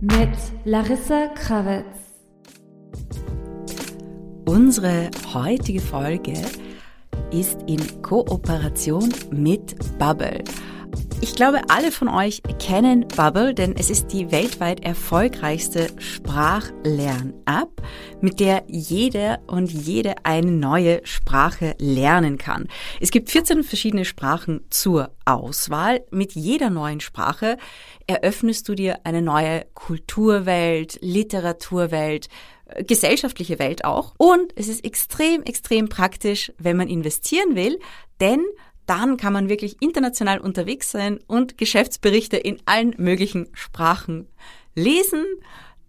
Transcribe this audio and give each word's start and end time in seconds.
Mit 0.00 0.38
Larissa 0.64 1.28
Krawitz. 1.34 1.84
Unsere 4.46 5.10
heutige 5.32 5.80
Folge 5.80 6.34
ist 7.30 7.58
in 7.66 7.80
Kooperation 8.02 9.12
mit 9.30 9.74
Bubble. 9.98 10.44
Ich 11.24 11.34
glaube, 11.34 11.62
alle 11.70 11.90
von 11.90 12.08
euch 12.08 12.42
kennen 12.58 13.08
Bubble, 13.08 13.54
denn 13.54 13.74
es 13.78 13.88
ist 13.88 14.08
die 14.08 14.30
weltweit 14.30 14.84
erfolgreichste 14.84 15.86
Sprachlern-App, 15.98 17.80
mit 18.20 18.40
der 18.40 18.64
jeder 18.68 19.38
und 19.46 19.72
jede 19.72 20.16
eine 20.24 20.50
neue 20.50 21.00
Sprache 21.06 21.76
lernen 21.78 22.36
kann. 22.36 22.68
Es 23.00 23.10
gibt 23.10 23.30
14 23.30 23.64
verschiedene 23.64 24.04
Sprachen 24.04 24.66
zur 24.68 25.12
Auswahl. 25.24 26.04
Mit 26.10 26.32
jeder 26.32 26.68
neuen 26.68 27.00
Sprache 27.00 27.56
eröffnest 28.06 28.68
du 28.68 28.74
dir 28.74 28.98
eine 29.04 29.22
neue 29.22 29.64
Kulturwelt, 29.72 30.98
Literaturwelt, 31.00 32.28
gesellschaftliche 32.86 33.58
Welt 33.58 33.86
auch. 33.86 34.12
Und 34.18 34.52
es 34.56 34.68
ist 34.68 34.84
extrem, 34.84 35.42
extrem 35.44 35.88
praktisch, 35.88 36.52
wenn 36.58 36.76
man 36.76 36.88
investieren 36.88 37.56
will, 37.56 37.78
denn 38.20 38.44
dann 38.86 39.16
kann 39.16 39.32
man 39.32 39.48
wirklich 39.48 39.80
international 39.80 40.40
unterwegs 40.40 40.90
sein 40.90 41.18
und 41.26 41.58
Geschäftsberichte 41.58 42.36
in 42.36 42.58
allen 42.66 42.94
möglichen 42.98 43.48
Sprachen 43.52 44.28
lesen. 44.74 45.24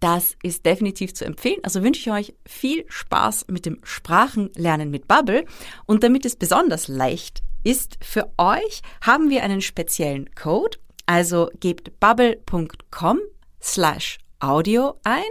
Das 0.00 0.36
ist 0.42 0.66
definitiv 0.66 1.14
zu 1.14 1.24
empfehlen. 1.24 1.60
Also 1.62 1.82
wünsche 1.82 2.00
ich 2.00 2.10
euch 2.10 2.34
viel 2.46 2.84
Spaß 2.88 3.46
mit 3.48 3.66
dem 3.66 3.80
Sprachenlernen 3.82 4.90
mit 4.90 5.08
Bubble. 5.08 5.44
Und 5.86 6.02
damit 6.02 6.26
es 6.26 6.36
besonders 6.36 6.88
leicht 6.88 7.42
ist 7.64 7.98
für 8.02 8.30
euch, 8.38 8.82
haben 9.00 9.30
wir 9.30 9.42
einen 9.42 9.62
speziellen 9.62 10.30
Code. 10.34 10.78
Also 11.06 11.50
gebt 11.60 11.98
bubble.com 11.98 13.20
slash 13.60 14.18
audio 14.38 15.00
ein 15.04 15.22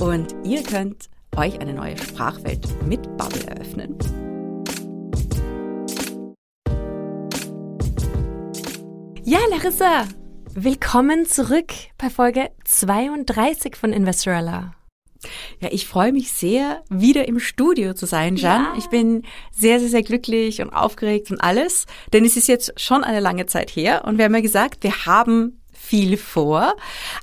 und 0.00 0.34
ihr 0.44 0.62
könnt 0.62 1.10
euch 1.36 1.60
eine 1.60 1.74
neue 1.74 1.98
Sprachwelt 1.98 2.66
mit 2.86 3.02
Bubble 3.16 3.46
eröffnen. 3.46 3.96
Ja, 9.24 9.40
Larissa, 9.50 10.04
Willkommen 10.60 11.24
zurück 11.24 11.72
bei 11.98 12.10
Folge 12.10 12.50
32 12.64 13.76
von 13.76 13.92
Investorella. 13.92 14.74
Ja, 15.60 15.68
ich 15.70 15.86
freue 15.86 16.10
mich 16.10 16.32
sehr, 16.32 16.82
wieder 16.90 17.28
im 17.28 17.38
Studio 17.38 17.94
zu 17.94 18.06
sein, 18.06 18.34
Jan. 18.34 18.64
Ja. 18.64 18.74
Ich 18.76 18.88
bin 18.88 19.22
sehr, 19.52 19.78
sehr, 19.78 19.88
sehr 19.88 20.02
glücklich 20.02 20.60
und 20.60 20.70
aufgeregt 20.70 21.30
und 21.30 21.40
alles, 21.40 21.86
denn 22.12 22.24
es 22.24 22.36
ist 22.36 22.48
jetzt 22.48 22.72
schon 22.76 23.04
eine 23.04 23.20
lange 23.20 23.46
Zeit 23.46 23.70
her 23.70 24.02
und 24.04 24.18
wir 24.18 24.24
haben 24.24 24.34
ja 24.34 24.40
gesagt, 24.40 24.82
wir 24.82 25.06
haben 25.06 25.60
viel 25.72 26.16
vor. 26.16 26.74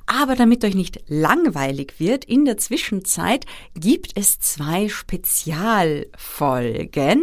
Aber 0.06 0.34
damit 0.34 0.64
euch 0.64 0.74
nicht 0.74 1.00
langweilig 1.06 1.96
wird, 1.98 2.24
in 2.24 2.46
der 2.46 2.56
Zwischenzeit 2.56 3.44
gibt 3.74 4.12
es 4.14 4.40
zwei 4.40 4.88
Spezialfolgen 4.88 7.22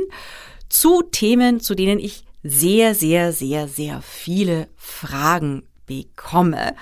zu 0.69 1.01
Themen, 1.01 1.59
zu 1.59 1.73
denen 1.73 1.97
ich 1.97 2.23
sehr, 2.43 2.93
sehr, 2.93 3.33
sehr, 3.33 3.67
sehr 3.67 4.03
viele 4.03 4.67
Fragen 4.75 5.63
bekomme. 5.85 6.75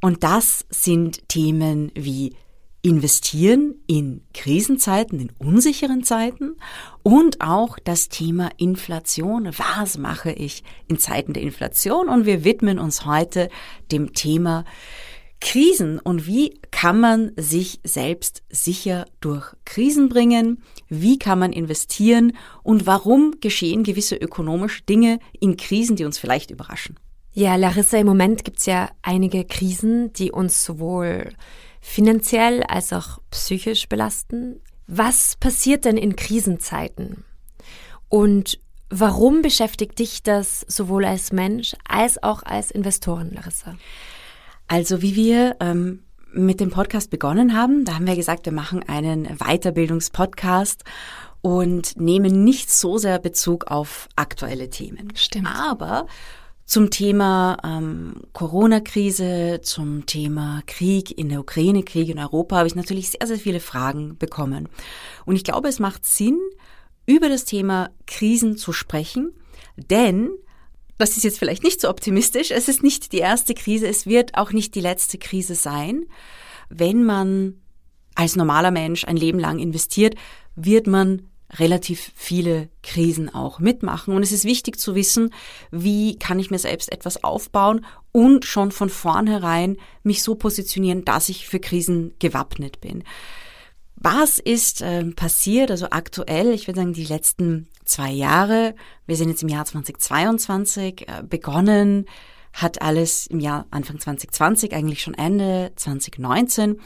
Und 0.00 0.24
das 0.24 0.64
sind 0.70 1.28
Themen 1.28 1.92
wie 1.94 2.34
investieren 2.82 3.76
in 3.86 4.22
Krisenzeiten, 4.34 5.20
in 5.20 5.30
unsicheren 5.38 6.02
Zeiten 6.02 6.56
und 7.04 7.40
auch 7.40 7.78
das 7.78 8.08
Thema 8.08 8.50
Inflation. 8.56 9.48
Was 9.56 9.98
mache 9.98 10.32
ich 10.32 10.64
in 10.88 10.98
Zeiten 10.98 11.32
der 11.32 11.44
Inflation? 11.44 12.08
Und 12.08 12.26
wir 12.26 12.44
widmen 12.44 12.80
uns 12.80 13.06
heute 13.06 13.48
dem 13.92 14.12
Thema 14.14 14.64
Krisen 15.40 15.98
und 15.98 16.26
wie 16.26 16.60
kann 16.70 17.00
man 17.00 17.32
sich 17.36 17.80
selbst 17.84 18.42
sicher 18.48 19.06
durch 19.20 19.54
Krisen 19.64 20.08
bringen? 20.08 20.62
Wie 20.88 21.18
kann 21.18 21.38
man 21.38 21.52
investieren? 21.52 22.36
Und 22.62 22.86
warum 22.86 23.34
geschehen 23.40 23.82
gewisse 23.82 24.16
ökonomische 24.16 24.82
Dinge 24.82 25.18
in 25.40 25.56
Krisen, 25.56 25.96
die 25.96 26.04
uns 26.04 26.18
vielleicht 26.18 26.52
überraschen? 26.52 26.96
Ja, 27.34 27.56
Larissa, 27.56 27.96
im 27.96 28.06
Moment 28.06 28.44
gibt's 28.44 28.66
ja 28.66 28.90
einige 29.00 29.44
Krisen, 29.44 30.12
die 30.12 30.30
uns 30.30 30.64
sowohl 30.64 31.32
finanziell 31.80 32.62
als 32.62 32.92
auch 32.92 33.20
psychisch 33.30 33.88
belasten. 33.88 34.60
Was 34.86 35.36
passiert 35.36 35.86
denn 35.86 35.96
in 35.96 36.14
Krisenzeiten? 36.14 37.24
Und 38.10 38.60
warum 38.90 39.40
beschäftigt 39.40 39.98
dich 39.98 40.22
das 40.22 40.60
sowohl 40.68 41.06
als 41.06 41.32
Mensch 41.32 41.74
als 41.88 42.22
auch 42.22 42.42
als 42.42 42.70
Investorin, 42.70 43.32
Larissa? 43.32 43.76
Also 44.68 45.00
wie 45.00 45.16
wir 45.16 45.56
ähm, 45.60 46.04
mit 46.32 46.60
dem 46.60 46.70
Podcast 46.70 47.10
begonnen 47.10 47.56
haben, 47.56 47.86
da 47.86 47.94
haben 47.94 48.06
wir 48.06 48.16
gesagt, 48.16 48.44
wir 48.44 48.52
machen 48.52 48.86
einen 48.86 49.38
Weiterbildungspodcast 49.38 50.84
und 51.40 51.98
nehmen 51.98 52.44
nicht 52.44 52.70
so 52.70 52.98
sehr 52.98 53.18
Bezug 53.18 53.70
auf 53.70 54.08
aktuelle 54.16 54.68
Themen. 54.68 55.12
Stimmt. 55.16 55.48
Aber 55.48 56.06
zum 56.64 56.90
Thema 56.90 57.58
ähm, 57.64 58.14
Corona-Krise, 58.32 59.60
zum 59.62 60.06
Thema 60.06 60.62
Krieg 60.66 61.16
in 61.16 61.28
der 61.28 61.40
Ukraine, 61.40 61.82
Krieg 61.82 62.08
in 62.08 62.18
Europa 62.18 62.56
habe 62.56 62.68
ich 62.68 62.74
natürlich 62.74 63.10
sehr, 63.10 63.26
sehr 63.26 63.38
viele 63.38 63.60
Fragen 63.60 64.16
bekommen. 64.18 64.68
Und 65.26 65.36
ich 65.36 65.44
glaube, 65.44 65.68
es 65.68 65.78
macht 65.78 66.04
Sinn, 66.04 66.38
über 67.04 67.28
das 67.28 67.44
Thema 67.44 67.90
Krisen 68.06 68.56
zu 68.56 68.72
sprechen, 68.72 69.32
denn 69.76 70.30
das 70.98 71.16
ist 71.16 71.24
jetzt 71.24 71.38
vielleicht 71.38 71.64
nicht 71.64 71.80
so 71.80 71.88
optimistisch. 71.88 72.52
Es 72.52 72.68
ist 72.68 72.82
nicht 72.82 73.12
die 73.12 73.18
erste 73.18 73.54
Krise, 73.54 73.88
es 73.88 74.06
wird 74.06 74.36
auch 74.36 74.52
nicht 74.52 74.74
die 74.74 74.80
letzte 74.80 75.18
Krise 75.18 75.56
sein. 75.56 76.06
Wenn 76.68 77.04
man 77.04 77.60
als 78.14 78.36
normaler 78.36 78.70
Mensch 78.70 79.04
ein 79.04 79.16
Leben 79.16 79.38
lang 79.38 79.58
investiert, 79.58 80.14
wird 80.54 80.86
man 80.86 81.28
relativ 81.58 82.12
viele 82.14 82.68
Krisen 82.82 83.32
auch 83.34 83.58
mitmachen. 83.58 84.14
Und 84.14 84.22
es 84.22 84.32
ist 84.32 84.44
wichtig 84.44 84.78
zu 84.78 84.94
wissen, 84.94 85.32
wie 85.70 86.18
kann 86.18 86.38
ich 86.38 86.50
mir 86.50 86.58
selbst 86.58 86.90
etwas 86.90 87.22
aufbauen 87.22 87.84
und 88.10 88.44
schon 88.44 88.72
von 88.72 88.88
vornherein 88.88 89.76
mich 90.02 90.22
so 90.22 90.34
positionieren, 90.34 91.04
dass 91.04 91.28
ich 91.28 91.48
für 91.48 91.60
Krisen 91.60 92.14
gewappnet 92.18 92.80
bin. 92.80 93.04
Was 93.96 94.38
ist 94.38 94.82
äh, 94.82 95.04
passiert, 95.12 95.70
also 95.70 95.86
aktuell, 95.90 96.52
ich 96.52 96.66
würde 96.66 96.80
sagen, 96.80 96.92
die 96.92 97.04
letzten 97.04 97.68
zwei 97.84 98.10
Jahre, 98.10 98.74
wir 99.06 99.16
sind 99.16 99.28
jetzt 99.28 99.42
im 99.42 99.48
Jahr 99.48 99.64
2022 99.64 101.08
äh, 101.08 101.22
begonnen, 101.22 102.06
hat 102.52 102.82
alles 102.82 103.26
im 103.28 103.38
Jahr 103.38 103.66
Anfang 103.70 104.00
2020, 104.00 104.74
eigentlich 104.74 105.02
schon 105.02 105.14
Ende 105.14 105.72
2019, 105.76 106.80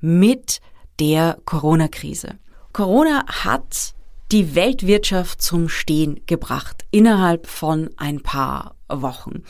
mit 0.00 0.60
der 1.00 1.38
Corona-Krise. 1.44 2.38
Corona 2.72 3.24
hat 3.26 3.94
die 4.32 4.54
Weltwirtschaft 4.54 5.42
zum 5.42 5.68
Stehen 5.68 6.20
gebracht 6.26 6.84
innerhalb 6.90 7.48
von 7.48 7.90
ein 7.96 8.20
paar 8.20 8.76
Wochen. 8.88 9.42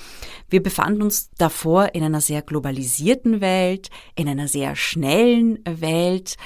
Wir 0.49 0.63
befanden 0.63 1.03
uns 1.03 1.31
davor 1.37 1.95
in 1.95 2.03
einer 2.03 2.21
sehr 2.21 2.43
globalisierten 2.43 3.41
Welt, 3.41 3.91
in 4.17 4.29
einer 4.29 4.49
sehr 4.49 4.77
schnellen 4.77 5.59
Welt. 5.67 6.37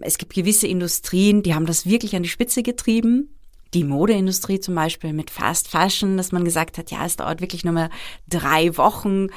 Es 0.00 0.18
gibt 0.18 0.34
gewisse 0.34 0.66
Industrien, 0.66 1.42
die 1.42 1.54
haben 1.54 1.66
das 1.66 1.86
wirklich 1.86 2.14
an 2.14 2.22
die 2.22 2.28
Spitze 2.28 2.62
getrieben. 2.62 3.34
Die 3.74 3.84
Modeindustrie 3.84 4.60
zum 4.60 4.74
Beispiel 4.74 5.12
mit 5.12 5.30
Fast 5.30 5.68
Fashion, 5.68 6.16
dass 6.16 6.32
man 6.32 6.44
gesagt 6.44 6.78
hat, 6.78 6.90
ja, 6.90 7.04
es 7.04 7.16
dauert 7.16 7.40
wirklich 7.40 7.64
nur 7.64 7.74
mehr 7.74 7.90
drei 8.28 8.76
Wochen 8.76 9.28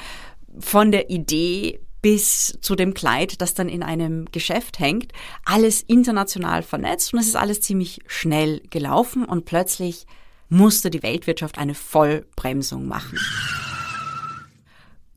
von 0.59 0.91
der 0.91 1.09
Idee 1.09 1.79
bis 2.01 2.57
zu 2.61 2.75
dem 2.75 2.93
Kleid, 2.93 3.41
das 3.41 3.53
dann 3.53 3.69
in 3.69 3.83
einem 3.83 4.25
Geschäft 4.31 4.79
hängt, 4.79 5.11
alles 5.45 5.81
international 5.81 6.63
vernetzt 6.63 7.13
und 7.13 7.19
es 7.19 7.27
ist 7.27 7.35
alles 7.35 7.61
ziemlich 7.61 8.01
schnell 8.07 8.61
gelaufen 8.69 9.25
und 9.25 9.45
plötzlich 9.45 10.05
musste 10.49 10.89
die 10.89 11.03
Weltwirtschaft 11.03 11.57
eine 11.57 11.75
Vollbremsung 11.75 12.87
machen. 12.87 13.17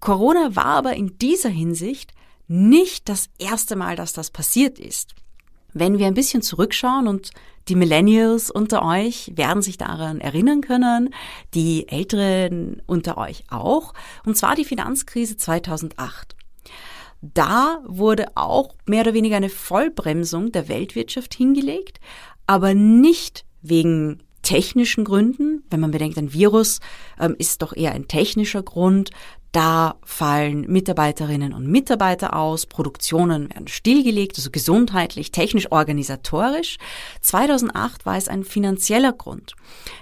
Corona 0.01 0.55
war 0.55 0.67
aber 0.67 0.95
in 0.95 1.19
dieser 1.19 1.49
Hinsicht 1.49 2.13
nicht 2.47 3.09
das 3.09 3.31
erste 3.39 3.75
Mal, 3.75 3.97
dass 3.97 4.13
das 4.13 4.31
passiert 4.31 4.79
ist. 4.79 5.15
Wenn 5.73 5.99
wir 5.99 6.07
ein 6.07 6.15
bisschen 6.15 6.43
zurückschauen 6.43 7.09
und 7.09 7.31
die 7.69 7.75
Millennials 7.75 8.51
unter 8.51 8.85
euch 8.85 9.33
werden 9.35 9.63
sich 9.63 9.79
daran 9.79 10.21
erinnern 10.21 10.61
können, 10.61 11.15
die 11.55 11.89
Älteren 11.89 12.83
unter 12.87 13.17
euch 13.17 13.45
auch, 13.49 13.95
und 14.25 14.37
zwar 14.37 14.55
die 14.55 14.67
Finanzkrise 14.67 15.37
2008. 15.37 16.34
da 17.33 17.79
wurde 17.87 18.27
auch 18.37 18.75
mehr 18.87 19.03
oder 19.03 19.15
weniger 19.15 19.37
eine 19.37 19.49
Vollbremsung 19.49 20.53
der 20.53 20.69
Weltwirtschaft 20.69 21.35
hingelegt, 21.35 22.01
aber 22.47 22.75
nicht 22.75 23.45
wegen 23.63 24.23
technischen 24.43 25.05
Gründen. 25.05 25.65
Wenn 25.71 25.81
man 25.81 25.91
bedenkt, 25.91 26.19
ein 26.19 26.33
Virus 26.33 26.81
ähm, 27.19 27.35
ist 27.39 27.63
doch 27.63 27.75
eher 27.75 27.93
ein 27.93 28.09
technischer 28.09 28.63
Grund. 28.63 29.11
Da 29.55 30.01
fallen 30.05 30.63
Mitarbeiterinnen 30.63 31.53
und 31.53 31.69
Mitarbeiter 31.69 32.35
aus, 32.35 32.67
Produktionen 32.67 33.51
werden 33.51 33.69
stillgelegt, 33.69 34.37
also 34.37 34.51
gesundheitlich, 34.51 35.31
technisch, 35.31 35.71
organisatorisch. 35.71 36.79
2008 37.21 38.05
war 38.05 38.17
es 38.17 38.27
ein 38.27 38.43
finanzieller 38.43 39.13
Grund, 39.13 39.55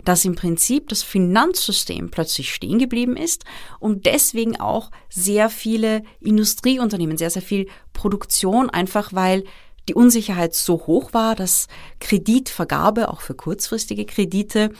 dass 0.06 0.24
im 0.24 0.36
Prinzip 0.36 0.88
das 0.88 1.02
Finanzsystem 1.02 2.10
plötzlich 2.10 2.54
stehen 2.54 2.78
geblieben 2.78 3.14
ist 3.14 3.44
und 3.78 4.06
deswegen 4.06 4.58
auch 4.58 4.90
sehr 5.10 5.50
viele 5.50 6.02
Industrieunternehmen, 6.20 7.18
sehr, 7.18 7.28
sehr 7.28 7.42
viel 7.42 7.68
Produktion, 7.92 8.70
einfach 8.70 9.12
weil 9.12 9.44
die 9.86 9.94
Unsicherheit 9.94 10.54
so 10.54 10.86
hoch 10.86 11.12
war, 11.12 11.34
dass 11.34 11.68
Kreditvergabe 12.00 13.10
auch 13.10 13.20
für 13.20 13.34
kurzfristige 13.34 14.06
Kredite 14.06 14.70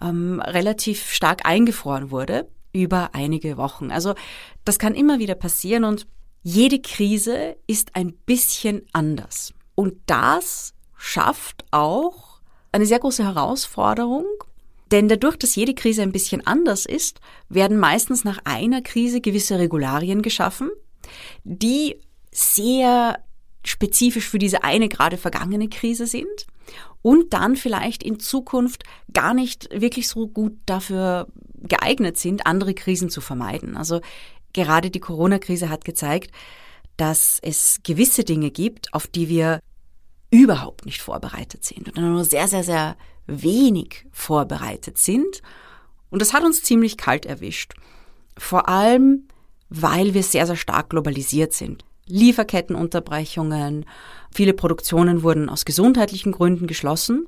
ähm, 0.00 0.40
relativ 0.40 1.10
stark 1.10 1.44
eingefroren 1.44 2.12
wurde 2.12 2.46
über 2.72 3.10
einige 3.14 3.56
Wochen. 3.56 3.90
Also 3.90 4.14
das 4.64 4.78
kann 4.78 4.94
immer 4.94 5.18
wieder 5.18 5.34
passieren 5.34 5.84
und 5.84 6.06
jede 6.42 6.80
Krise 6.80 7.56
ist 7.66 7.94
ein 7.94 8.12
bisschen 8.12 8.82
anders. 8.92 9.54
Und 9.74 9.94
das 10.06 10.74
schafft 10.96 11.64
auch 11.70 12.40
eine 12.72 12.86
sehr 12.86 12.98
große 12.98 13.24
Herausforderung, 13.24 14.24
denn 14.90 15.08
dadurch, 15.08 15.36
dass 15.36 15.54
jede 15.54 15.74
Krise 15.74 16.02
ein 16.02 16.12
bisschen 16.12 16.46
anders 16.46 16.84
ist, 16.84 17.20
werden 17.48 17.78
meistens 17.78 18.24
nach 18.24 18.40
einer 18.44 18.82
Krise 18.82 19.20
gewisse 19.20 19.58
Regularien 19.58 20.22
geschaffen, 20.22 20.70
die 21.44 21.96
sehr 22.30 23.18
spezifisch 23.64 24.28
für 24.28 24.38
diese 24.38 24.64
eine 24.64 24.88
gerade 24.88 25.16
vergangene 25.16 25.68
Krise 25.68 26.06
sind 26.06 26.46
und 27.02 27.32
dann 27.32 27.56
vielleicht 27.56 28.02
in 28.02 28.20
Zukunft 28.20 28.84
gar 29.12 29.34
nicht 29.34 29.68
wirklich 29.72 30.08
so 30.08 30.28
gut 30.28 30.56
dafür 30.66 31.26
geeignet 31.54 32.18
sind, 32.18 32.46
andere 32.46 32.74
Krisen 32.74 33.10
zu 33.10 33.20
vermeiden. 33.20 33.76
Also 33.76 34.00
gerade 34.52 34.90
die 34.90 35.00
Corona-Krise 35.00 35.68
hat 35.68 35.84
gezeigt, 35.84 36.30
dass 36.96 37.38
es 37.42 37.80
gewisse 37.82 38.24
Dinge 38.24 38.50
gibt, 38.50 38.92
auf 38.94 39.06
die 39.06 39.28
wir 39.28 39.60
überhaupt 40.30 40.86
nicht 40.86 41.02
vorbereitet 41.02 41.64
sind 41.64 41.88
oder 41.88 42.02
nur 42.02 42.24
sehr, 42.24 42.48
sehr, 42.48 42.64
sehr 42.64 42.96
wenig 43.26 44.06
vorbereitet 44.10 44.98
sind. 44.98 45.42
Und 46.10 46.22
das 46.22 46.32
hat 46.32 46.44
uns 46.44 46.62
ziemlich 46.62 46.96
kalt 46.96 47.26
erwischt. 47.26 47.74
Vor 48.36 48.68
allem, 48.68 49.28
weil 49.68 50.14
wir 50.14 50.22
sehr, 50.22 50.46
sehr 50.46 50.56
stark 50.56 50.90
globalisiert 50.90 51.52
sind. 51.52 51.84
Lieferkettenunterbrechungen, 52.06 53.84
viele 54.34 54.54
Produktionen 54.54 55.22
wurden 55.22 55.48
aus 55.48 55.64
gesundheitlichen 55.64 56.32
Gründen 56.32 56.66
geschlossen. 56.66 57.26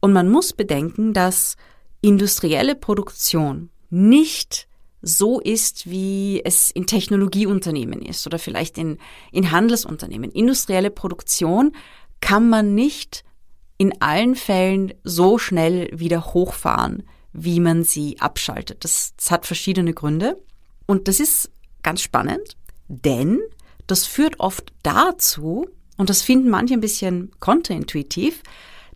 Und 0.00 0.12
man 0.12 0.28
muss 0.28 0.52
bedenken, 0.52 1.12
dass 1.12 1.56
industrielle 2.00 2.74
Produktion 2.74 3.70
nicht 3.90 4.68
so 5.02 5.40
ist, 5.40 5.88
wie 5.90 6.42
es 6.44 6.70
in 6.70 6.86
Technologieunternehmen 6.86 8.02
ist 8.02 8.26
oder 8.26 8.38
vielleicht 8.38 8.78
in, 8.78 8.98
in 9.32 9.50
Handelsunternehmen. 9.50 10.30
Industrielle 10.30 10.90
Produktion 10.90 11.72
kann 12.20 12.48
man 12.48 12.74
nicht 12.74 13.24
in 13.78 14.00
allen 14.02 14.36
Fällen 14.36 14.92
so 15.04 15.38
schnell 15.38 15.88
wieder 15.98 16.34
hochfahren, 16.34 17.04
wie 17.32 17.60
man 17.60 17.82
sie 17.82 18.20
abschaltet. 18.20 18.84
Das, 18.84 19.14
das 19.16 19.30
hat 19.30 19.46
verschiedene 19.46 19.94
Gründe. 19.94 20.42
Und 20.86 21.08
das 21.08 21.18
ist 21.18 21.50
ganz 21.82 22.02
spannend, 22.02 22.56
denn 22.88 23.40
das 23.90 24.06
führt 24.06 24.40
oft 24.40 24.72
dazu, 24.82 25.68
und 25.96 26.08
das 26.08 26.22
finden 26.22 26.48
manche 26.48 26.74
ein 26.74 26.80
bisschen 26.80 27.30
kontraintuitiv, 27.40 28.42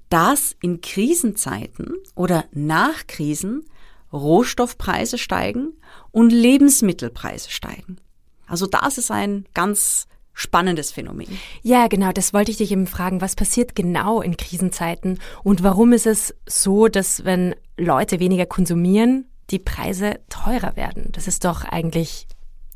dass 0.08 0.56
in 0.62 0.80
Krisenzeiten 0.80 1.94
oder 2.14 2.44
nach 2.52 3.06
Krisen 3.06 3.64
Rohstoffpreise 4.12 5.18
steigen 5.18 5.74
und 6.12 6.30
Lebensmittelpreise 6.30 7.50
steigen. 7.50 7.98
Also 8.46 8.66
das 8.66 8.96
ist 8.96 9.10
ein 9.10 9.44
ganz 9.52 10.06
spannendes 10.32 10.92
Phänomen. 10.92 11.38
Ja, 11.62 11.88
genau, 11.88 12.12
das 12.12 12.32
wollte 12.32 12.50
ich 12.50 12.56
dich 12.58 12.72
eben 12.72 12.86
fragen. 12.86 13.20
Was 13.20 13.36
passiert 13.36 13.74
genau 13.74 14.20
in 14.20 14.36
Krisenzeiten 14.36 15.18
und 15.42 15.62
warum 15.62 15.92
ist 15.92 16.06
es 16.06 16.34
so, 16.46 16.88
dass 16.88 17.24
wenn 17.24 17.54
Leute 17.76 18.20
weniger 18.20 18.46
konsumieren, 18.46 19.26
die 19.50 19.58
Preise 19.58 20.20
teurer 20.28 20.76
werden? 20.76 21.10
Das 21.12 21.28
ist 21.28 21.44
doch 21.44 21.64
eigentlich 21.64 22.26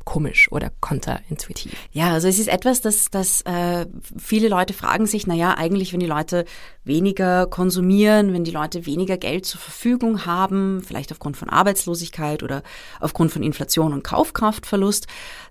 komisch 0.09 0.51
oder 0.51 0.71
konterintuitiv. 0.79 1.71
Ja, 1.91 2.13
also 2.13 2.27
es 2.27 2.39
ist 2.39 2.47
etwas, 2.47 2.81
dass, 2.81 3.11
dass 3.11 3.41
äh, 3.43 3.85
viele 4.17 4.49
Leute 4.49 4.73
fragen 4.73 5.05
sich, 5.05 5.27
na 5.27 5.35
ja, 5.35 5.55
eigentlich, 5.55 5.93
wenn 5.93 5.99
die 5.99 6.07
Leute 6.07 6.45
weniger 6.83 7.45
konsumieren, 7.45 8.33
wenn 8.33 8.43
die 8.43 8.49
Leute 8.49 8.87
weniger 8.87 9.17
Geld 9.17 9.45
zur 9.45 9.59
Verfügung 9.61 10.25
haben, 10.25 10.81
vielleicht 10.83 11.11
aufgrund 11.11 11.37
von 11.37 11.47
Arbeitslosigkeit 11.47 12.41
oder 12.41 12.63
aufgrund 12.99 13.31
von 13.31 13.43
Inflation 13.43 13.93
und 13.93 14.03
Kaufkraftverlust, 14.03 15.05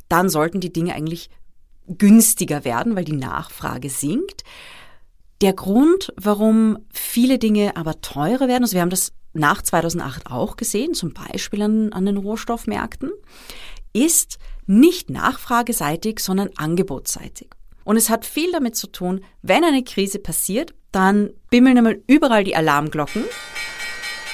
dann 0.09 0.29
sollten 0.29 0.59
die 0.59 0.73
Dinge 0.73 0.93
eigentlich 0.93 1.31
günstiger 1.87 2.65
werden, 2.65 2.97
weil 2.97 3.05
die 3.05 3.13
Nachfrage 3.13 3.91
sinkt. 3.91 4.43
Der 5.41 5.53
Grund, 5.53 6.13
warum 6.17 6.79
viele 6.93 7.39
Dinge 7.39 7.77
aber 7.77 8.01
teurer 8.01 8.49
werden, 8.49 8.65
also 8.65 8.75
wir 8.75 8.81
haben 8.81 8.91
das 8.91 9.13
nach 9.35 9.63
2008 9.63 10.27
auch 10.33 10.57
gesehen, 10.57 10.95
zum 10.95 11.13
Beispiel 11.13 11.63
an, 11.63 11.93
an 11.93 12.07
den 12.07 12.17
Rohstoffmärkten, 12.17 13.13
ist 14.05 14.39
nicht 14.67 15.11
nachfrageseitig, 15.11 16.21
sondern 16.21 16.51
angebotsseitig. 16.57 17.49
Und 17.85 17.97
es 17.97 18.11
hat 18.11 18.27
viel 18.27 18.53
damit 18.53 18.77
zu 18.77 18.87
tun, 18.87 19.25
wenn 19.43 19.65
eine 19.65 19.83
Krise 19.83 20.19
passiert, 20.19 20.75
dann 20.93 21.31
bimmeln 21.51 21.79
einmal 21.79 22.03
überall 22.07 22.45
die 22.45 22.57
Alarmglocken 22.57 23.25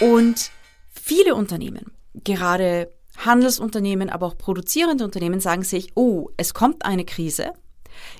und 0.01 0.51
viele 0.91 1.35
Unternehmen, 1.35 1.93
gerade 2.15 2.91
Handelsunternehmen, 3.17 4.11
aber 4.11 4.27
auch 4.27 4.37
produzierende 4.37 5.05
Unternehmen 5.05 5.41
sagen 5.41 5.63
sich, 5.63 5.93
oh, 5.95 6.31
es 6.37 6.53
kommt 6.53 6.85
eine 6.85 7.05
Krise. 7.05 7.53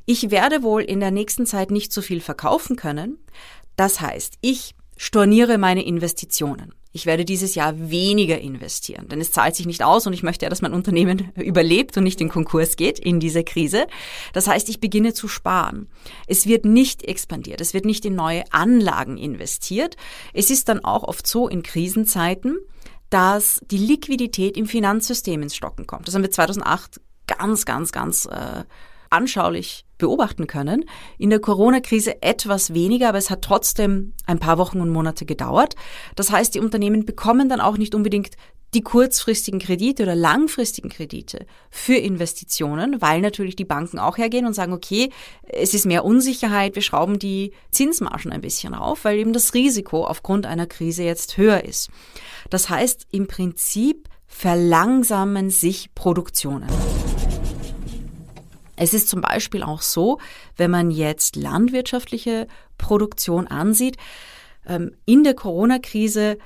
Ich 0.07 0.31
werde 0.31 0.63
wohl 0.63 0.83
in 0.83 1.01
der 1.01 1.11
nächsten 1.11 1.47
Zeit 1.47 1.73
nicht 1.73 1.93
so 1.93 2.01
viel 2.01 2.21
verkaufen 2.21 2.77
können. 2.77 3.19
Das 3.75 4.01
heißt, 4.01 4.35
ich 4.41 4.77
storniere 4.97 5.59
meine 5.59 5.85
Investitionen 5.85 6.75
ich 6.95 7.07
werde 7.07 7.25
dieses 7.25 7.57
Jahr 7.57 7.91
weniger 7.91 8.41
investieren, 8.41 9.09
denn 9.09 9.21
es 9.21 9.33
zahlt 9.33 9.57
sich 9.57 9.67
nicht 9.67 9.83
aus 9.83 10.07
und 10.07 10.13
ich 10.13 10.23
möchte 10.23 10.47
ja, 10.47 10.49
dass 10.49 10.63
mein 10.63 10.73
Unternehmen 10.73 11.33
überlebt 11.37 11.97
und 11.97 12.05
nicht 12.05 12.21
in 12.21 12.29
Konkurs 12.29 12.77
geht 12.77 13.01
in 13.01 13.19
dieser 13.19 13.43
Krise. 13.43 13.89
Das 14.33 14.47
heißt, 14.47 14.69
ich 14.69 14.79
beginne 14.79 15.13
zu 15.13 15.27
sparen. 15.27 15.89
Es 16.29 16.47
wird 16.47 16.65
nicht 16.65 17.03
expandiert, 17.03 17.61
es 17.61 17.75
wird 17.75 17.85
nicht 17.85 18.05
in 18.05 18.15
neue 18.15 18.45
Anlagen 18.53 19.19
investiert. 19.19 19.97
Es 20.33 20.51
ist 20.51 20.69
dann 20.69 20.85
auch 20.85 21.03
oft 21.03 21.27
so 21.27 21.49
in 21.49 21.65
Krisenzeiten, 21.65 22.59
dass 23.11 23.61
die 23.73 23.79
Liquidität 23.79 24.57
im 24.57 24.67
Finanzsystem 24.67 25.43
ins 25.43 25.57
Stocken 25.57 25.89
kommt. 25.89 26.07
Das 26.07 26.15
haben 26.15 26.23
wir 26.23 26.31
2008 26.31 27.01
ganz, 27.27 27.65
ganz, 27.65 27.91
ganz 27.91 28.27
äh, 28.27 28.63
anschaulich 29.15 29.85
beobachten 29.99 30.47
können. 30.47 30.85
In 31.19 31.31
der 31.31 31.39
Corona-Krise 31.39 32.23
etwas 32.23 32.75
weniger, 32.75 33.09
aber 33.09 33.19
es 33.19 33.31
hat 33.31 33.43
trotzdem 33.43 34.13
ein 34.27 34.39
paar 34.39 34.59
Wochen 34.59 34.81
und 34.81 34.91
Monate 34.91 35.25
gedauert. 35.25 35.77
Das 36.17 36.31
heißt, 36.31 36.55
die 36.55 36.61
Unternehmen 36.61 37.07
bekommen 37.07 37.49
dann 37.49 37.61
auch 37.61 37.79
nicht 37.79 37.95
unbedingt 37.95 38.37
die 38.75 38.83
kurzfristigen 38.83 39.61
Kredite 39.61 40.03
oder 40.03 40.17
langfristigen 40.17 40.89
Kredite 40.89 41.47
für 41.71 41.95
Investitionen, 41.95 43.01
weil 43.01 43.21
natürlich 43.21 43.55
die 43.57 43.65
Banken 43.65 43.99
auch 43.99 44.19
hergehen 44.19 44.47
und 44.47 44.55
sagen, 44.55 44.73
okay, 44.73 45.11
es 45.45 45.75
ist 45.75 45.87
mehr 45.87 46.05
Unsicherheit, 46.05 46.75
wir 46.75 46.83
schrauben 46.83 47.19
die 47.19 47.53
Zinsmargen 47.71 48.33
ein 48.33 48.41
bisschen 48.41 48.75
auf, 48.75 49.05
weil 49.05 49.19
eben 49.19 49.33
das 49.33 49.55
Risiko 49.55 50.05
aufgrund 50.05 50.45
einer 50.45 50.67
Krise 50.67 51.05
jetzt 51.05 51.37
höher 51.37 51.65
ist. 51.65 51.89
Das 52.51 52.69
heißt, 52.69 53.07
im 53.13 53.29
Prinzip 53.29 54.09
verlangsamen 54.27 55.51
sich 55.51 55.95
Produktionen. 55.95 56.69
Es 58.77 58.95
ist 58.95 59.09
zum 59.09 59.21
Beispiel 59.21 59.63
auch 59.63 59.83
so, 59.83 60.19
wenn 60.57 60.71
man 60.71 60.91
jetzt 60.91 61.37
landwirtschaftliche 61.37 62.47
Produktion 62.79 63.47
ansieht, 63.47 63.97
ähm, 64.67 64.93
in 65.05 65.25
der 65.25 65.35
Corona-Krise 65.35 66.39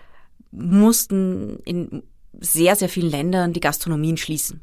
mussten 0.51 1.59
in 1.65 2.03
sehr, 2.41 2.77
sehr 2.77 2.89
vielen 2.89 3.11
Ländern 3.11 3.53
die 3.53 3.61
Gastronomien 3.61 4.17
schließen. 4.17 4.61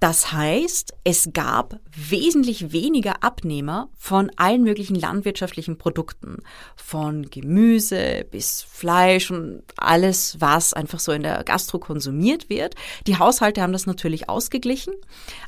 Das 0.00 0.32
heißt, 0.32 0.94
es 1.04 1.30
gab 1.32 1.80
wesentlich 1.90 2.72
weniger 2.72 3.24
Abnehmer 3.24 3.88
von 3.96 4.30
allen 4.36 4.62
möglichen 4.62 4.94
landwirtschaftlichen 4.94 5.76
Produkten, 5.76 6.38
von 6.76 7.28
Gemüse 7.30 8.24
bis 8.30 8.62
Fleisch 8.62 9.30
und 9.30 9.62
alles, 9.76 10.36
was 10.40 10.72
einfach 10.72 11.00
so 11.00 11.12
in 11.12 11.22
der 11.22 11.42
Gastro 11.42 11.78
konsumiert 11.78 12.48
wird. 12.48 12.74
Die 13.06 13.18
Haushalte 13.18 13.60
haben 13.60 13.72
das 13.72 13.86
natürlich 13.86 14.28
ausgeglichen, 14.28 14.94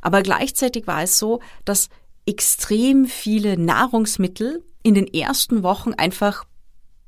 aber 0.02 0.23
gleichzeitig 0.23 0.87
war 0.87 1.02
es 1.02 1.19
so, 1.19 1.40
dass 1.64 1.88
extrem 2.26 3.07
viele 3.07 3.57
Nahrungsmittel 3.59 4.64
in 4.83 4.95
den 4.95 5.07
ersten 5.07 5.62
Wochen 5.62 5.95
einfach 5.95 6.45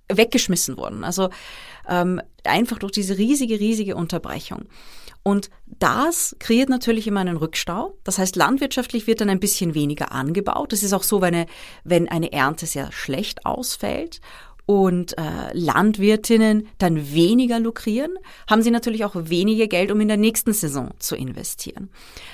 weggeschmissen 0.08 0.76
wurden. 0.76 1.04
Also 1.04 1.30
ähm, 1.88 2.20
einfach 2.44 2.78
durch 2.78 2.92
diese 2.92 3.18
riesige, 3.18 3.58
riesige 3.58 3.96
Unterbrechung. 3.96 4.66
Und 5.22 5.50
das 5.66 6.36
kreiert 6.40 6.68
natürlich 6.68 7.06
immer 7.06 7.20
einen 7.20 7.36
Rückstau. 7.36 7.96
Das 8.04 8.18
heißt, 8.18 8.36
landwirtschaftlich 8.36 9.06
wird 9.06 9.20
dann 9.20 9.30
ein 9.30 9.40
bisschen 9.40 9.74
weniger 9.74 10.12
angebaut. 10.12 10.72
Das 10.72 10.82
ist 10.82 10.92
auch 10.92 11.04
so, 11.04 11.20
wenn 11.20 11.34
eine, 11.34 11.46
wenn 11.84 12.08
eine 12.08 12.32
Ernte 12.32 12.66
sehr 12.66 12.90
schlecht 12.92 13.46
ausfällt 13.46 14.20
und 14.66 15.16
äh, 15.18 15.52
Landwirtinnen 15.52 16.68
dann 16.78 17.12
weniger 17.12 17.60
lukrieren, 17.60 18.16
haben 18.48 18.62
sie 18.62 18.70
natürlich 18.70 19.04
auch 19.04 19.14
weniger 19.14 19.66
Geld, 19.66 19.90
um 19.90 20.00
in 20.00 20.08
der 20.08 20.16
nächsten 20.16 20.52
Saison 20.52 20.90
zu 20.98 21.16
investieren. 21.16 21.90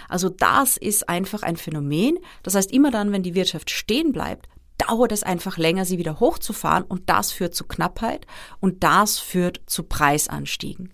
Also 0.09 0.29
das 0.29 0.77
ist 0.77 1.09
einfach 1.09 1.43
ein 1.43 1.57
Phänomen. 1.57 2.19
Das 2.43 2.55
heißt, 2.55 2.73
immer 2.73 2.91
dann, 2.91 3.13
wenn 3.13 3.23
die 3.23 3.35
Wirtschaft 3.35 3.71
stehen 3.71 4.13
bleibt, 4.13 4.49
dauert 4.79 5.13
es 5.13 5.25
einfach 5.25 5.59
länger, 5.59 5.85
sie 5.85 5.99
wieder 5.99 6.21
hochzufahren 6.21 6.85
und 6.85 7.11
das 7.11 7.33
führt 7.33 7.55
zu 7.55 7.65
Knappheit 7.65 8.27
und 8.61 8.85
das 8.85 9.19
führt 9.19 9.61
zu 9.67 9.83
Preisanstiegen. 9.83 10.93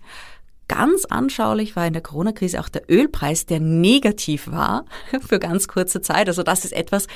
Ganz 0.67 1.05
anschaulich 1.05 1.75
war 1.75 1.85
in 1.85 1.93
der 1.93 2.01
Corona-Krise 2.01 2.59
auch 2.59 2.69
der 2.69 2.89
Ölpreis, 2.89 3.45
der 3.45 3.59
negativ 3.59 4.47
war 4.47 4.85
für 5.27 5.39
ganz 5.39 5.67
kurze 5.67 6.01
Zeit. 6.01 6.27
Also 6.27 6.43
das 6.43 6.65
ist 6.65 6.73
etwas, 6.73 7.07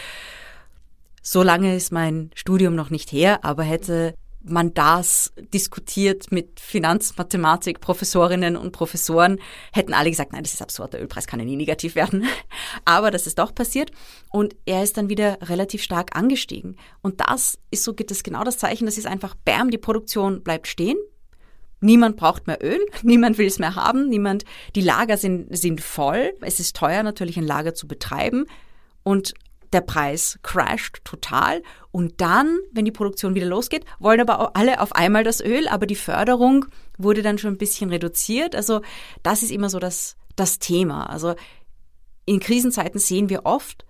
so 1.21 1.43
lange 1.43 1.75
ist 1.75 1.91
mein 1.91 2.31
Studium 2.35 2.75
noch 2.75 2.89
nicht 2.89 3.11
her, 3.11 3.43
aber 3.43 3.63
hätte 3.63 4.13
man 4.41 4.73
das 4.73 5.33
diskutiert 5.53 6.31
mit 6.31 6.59
Finanzmathematik, 6.59 7.81
Professorinnen 7.81 8.55
und 8.55 8.71
Professoren, 8.71 9.39
hätten 9.73 9.93
alle 9.93 10.09
gesagt, 10.09 10.31
nein, 10.31 10.43
das 10.43 10.53
ist 10.53 10.61
absurd, 10.61 10.93
der 10.93 11.01
Ölpreis 11.01 11.27
kann 11.27 11.39
ja 11.39 11.45
nie 11.45 11.55
negativ 11.57 11.95
werden. 11.95 12.25
Aber 12.85 13.11
das 13.11 13.27
ist 13.27 13.39
doch 13.39 13.53
passiert 13.53 13.91
und 14.31 14.55
er 14.65 14.83
ist 14.83 14.97
dann 14.97 15.09
wieder 15.09 15.39
relativ 15.41 15.83
stark 15.83 16.15
angestiegen. 16.15 16.77
Und 17.01 17.19
das 17.19 17.59
ist 17.69 17.83
so, 17.83 17.93
gibt 17.93 18.11
es 18.11 18.23
genau 18.23 18.43
das 18.43 18.57
Zeichen, 18.57 18.85
das 18.85 18.97
ist 18.97 19.07
einfach, 19.07 19.35
bam, 19.35 19.71
die 19.71 19.77
Produktion 19.77 20.41
bleibt 20.41 20.67
stehen. 20.67 20.97
Niemand 21.81 22.17
braucht 22.17 22.47
mehr 22.47 22.63
Öl, 22.63 22.79
niemand 23.03 23.37
will 23.37 23.47
es 23.47 23.59
mehr 23.59 23.75
haben, 23.75 24.09
niemand, 24.09 24.43
die 24.75 24.81
Lager 24.81 25.17
sind, 25.17 25.55
sind 25.57 25.81
voll. 25.81 26.33
Es 26.41 26.59
ist 26.59 26.75
teuer 26.75 27.03
natürlich 27.03 27.37
ein 27.37 27.47
Lager 27.47 27.73
zu 27.73 27.87
betreiben. 27.87 28.45
Und 29.03 29.33
der 29.73 29.81
Preis 29.81 30.39
crasht 30.41 31.01
total 31.03 31.61
und 31.91 32.21
dann, 32.21 32.57
wenn 32.71 32.85
die 32.85 32.91
Produktion 32.91 33.35
wieder 33.35 33.45
losgeht, 33.45 33.85
wollen 33.99 34.19
aber 34.19 34.55
alle 34.55 34.81
auf 34.81 34.93
einmal 34.93 35.23
das 35.23 35.41
Öl, 35.41 35.67
aber 35.67 35.85
die 35.85 35.95
Förderung 35.95 36.65
wurde 36.97 37.21
dann 37.21 37.37
schon 37.37 37.53
ein 37.53 37.59
bisschen 37.59 37.91
reduziert. 37.91 38.55
Also 38.55 38.81
das 39.21 39.43
ist 39.43 39.51
immer 39.51 39.69
so 39.69 39.79
das, 39.79 40.15
das 40.35 40.57
Thema. 40.57 41.09
Also 41.09 41.35
in 42.25 42.39
Krisenzeiten 42.39 42.99
sehen 42.99 43.29
wir 43.29 43.45
oft, 43.45 43.85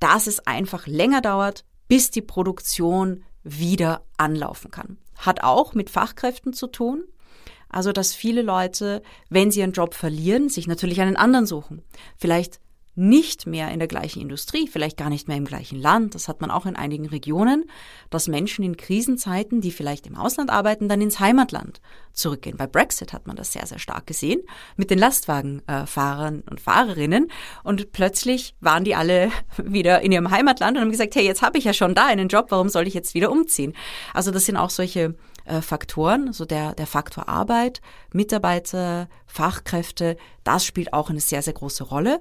dass 0.00 0.26
es 0.26 0.46
einfach 0.46 0.86
länger 0.86 1.20
dauert, 1.20 1.64
bis 1.86 2.10
die 2.10 2.22
Produktion 2.22 3.24
wieder 3.42 4.02
anlaufen 4.16 4.70
kann. 4.70 4.98
Hat 5.18 5.42
auch 5.42 5.74
mit 5.74 5.90
Fachkräften 5.90 6.52
zu 6.52 6.66
tun. 6.66 7.04
Also, 7.68 7.92
dass 7.92 8.14
viele 8.14 8.42
Leute, 8.42 9.02
wenn 9.28 9.50
sie 9.50 9.60
ihren 9.60 9.72
Job 9.72 9.94
verlieren, 9.94 10.48
sich 10.48 10.66
natürlich 10.66 11.00
einen 11.00 11.16
anderen 11.16 11.46
suchen. 11.46 11.82
Vielleicht 12.16 12.60
nicht 12.98 13.46
mehr 13.46 13.70
in 13.70 13.78
der 13.78 13.86
gleichen 13.86 14.20
Industrie, 14.20 14.66
vielleicht 14.66 14.96
gar 14.96 15.08
nicht 15.08 15.28
mehr 15.28 15.36
im 15.36 15.44
gleichen 15.44 15.78
Land. 15.78 16.16
Das 16.16 16.26
hat 16.26 16.40
man 16.40 16.50
auch 16.50 16.66
in 16.66 16.74
einigen 16.74 17.06
Regionen, 17.06 17.70
dass 18.10 18.26
Menschen 18.26 18.64
in 18.64 18.76
Krisenzeiten, 18.76 19.60
die 19.60 19.70
vielleicht 19.70 20.06
im 20.08 20.16
Ausland 20.16 20.50
arbeiten, 20.50 20.88
dann 20.88 21.00
ins 21.00 21.20
Heimatland 21.20 21.80
zurückgehen. 22.12 22.56
Bei 22.56 22.66
Brexit 22.66 23.12
hat 23.12 23.28
man 23.28 23.36
das 23.36 23.52
sehr, 23.52 23.64
sehr 23.66 23.78
stark 23.78 24.08
gesehen 24.08 24.40
mit 24.76 24.90
den 24.90 24.98
Lastwagenfahrern 24.98 26.42
und 26.50 26.60
Fahrerinnen. 26.60 27.30
Und 27.62 27.92
plötzlich 27.92 28.56
waren 28.60 28.82
die 28.82 28.96
alle 28.96 29.30
wieder 29.56 30.00
in 30.00 30.10
ihrem 30.10 30.32
Heimatland 30.32 30.76
und 30.76 30.82
haben 30.82 30.90
gesagt, 30.90 31.14
hey, 31.14 31.24
jetzt 31.24 31.42
habe 31.42 31.58
ich 31.58 31.64
ja 31.64 31.72
schon 31.72 31.94
da 31.94 32.06
einen 32.06 32.28
Job, 32.28 32.46
warum 32.50 32.68
soll 32.68 32.88
ich 32.88 32.94
jetzt 32.94 33.14
wieder 33.14 33.30
umziehen? 33.30 33.74
Also 34.12 34.32
das 34.32 34.44
sind 34.44 34.56
auch 34.56 34.70
solche 34.70 35.14
äh, 35.44 35.62
Faktoren, 35.62 36.26
also 36.26 36.44
der, 36.44 36.74
der 36.74 36.88
Faktor 36.88 37.28
Arbeit, 37.28 37.80
Mitarbeiter, 38.12 39.08
Fachkräfte, 39.26 40.16
das 40.42 40.64
spielt 40.64 40.92
auch 40.92 41.10
eine 41.10 41.20
sehr, 41.20 41.42
sehr 41.42 41.54
große 41.54 41.84
Rolle. 41.84 42.20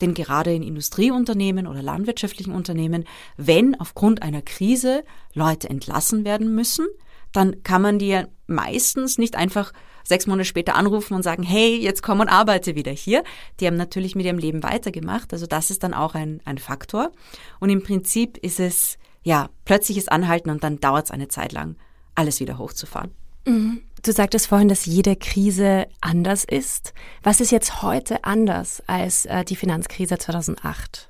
Denn 0.00 0.14
gerade 0.14 0.52
in 0.52 0.62
Industrieunternehmen 0.62 1.66
oder 1.66 1.82
landwirtschaftlichen 1.82 2.54
Unternehmen, 2.54 3.04
wenn 3.36 3.78
aufgrund 3.80 4.22
einer 4.22 4.42
Krise 4.42 5.04
Leute 5.32 5.70
entlassen 5.70 6.24
werden 6.24 6.54
müssen, 6.54 6.86
dann 7.32 7.62
kann 7.62 7.82
man 7.82 7.98
die 7.98 8.08
ja 8.08 8.26
meistens 8.46 9.18
nicht 9.18 9.36
einfach 9.36 9.72
sechs 10.04 10.26
Monate 10.26 10.44
später 10.44 10.76
anrufen 10.76 11.14
und 11.14 11.22
sagen, 11.22 11.42
hey, 11.42 11.76
jetzt 11.76 12.02
komm 12.02 12.20
und 12.20 12.28
arbeite 12.28 12.74
wieder 12.76 12.92
hier. 12.92 13.24
Die 13.60 13.66
haben 13.66 13.76
natürlich 13.76 14.14
mit 14.14 14.24
ihrem 14.24 14.38
Leben 14.38 14.62
weitergemacht. 14.62 15.32
Also 15.32 15.46
das 15.46 15.70
ist 15.70 15.82
dann 15.82 15.94
auch 15.94 16.14
ein, 16.14 16.40
ein 16.44 16.58
Faktor. 16.58 17.10
Und 17.58 17.70
im 17.70 17.82
Prinzip 17.82 18.38
ist 18.38 18.60
es, 18.60 18.98
ja, 19.22 19.50
plötzliches 19.64 20.08
Anhalten 20.08 20.50
und 20.50 20.62
dann 20.62 20.78
dauert 20.78 21.06
es 21.06 21.10
eine 21.10 21.28
Zeit 21.28 21.52
lang, 21.52 21.76
alles 22.14 22.38
wieder 22.38 22.58
hochzufahren. 22.58 23.10
Mhm. 23.46 23.82
Du 24.06 24.12
sagtest 24.12 24.46
vorhin, 24.46 24.68
dass 24.68 24.86
jede 24.86 25.16
Krise 25.16 25.88
anders 26.00 26.44
ist. 26.44 26.94
Was 27.24 27.40
ist 27.40 27.50
jetzt 27.50 27.82
heute 27.82 28.22
anders 28.22 28.80
als 28.86 29.26
äh, 29.26 29.44
die 29.44 29.56
Finanzkrise 29.56 30.16
2008? 30.16 31.08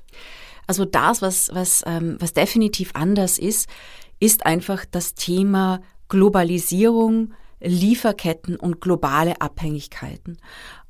Also 0.66 0.86
das, 0.86 1.20
was, 1.20 1.50
was, 1.52 1.82
ähm, 1.84 2.16
was 2.20 2.32
definitiv 2.32 2.92
anders 2.94 3.36
ist, 3.36 3.68
ist 4.18 4.46
einfach 4.46 4.86
das 4.90 5.12
Thema 5.12 5.82
Globalisierung, 6.08 7.34
Lieferketten 7.60 8.56
und 8.56 8.80
globale 8.80 9.42
Abhängigkeiten. 9.42 10.38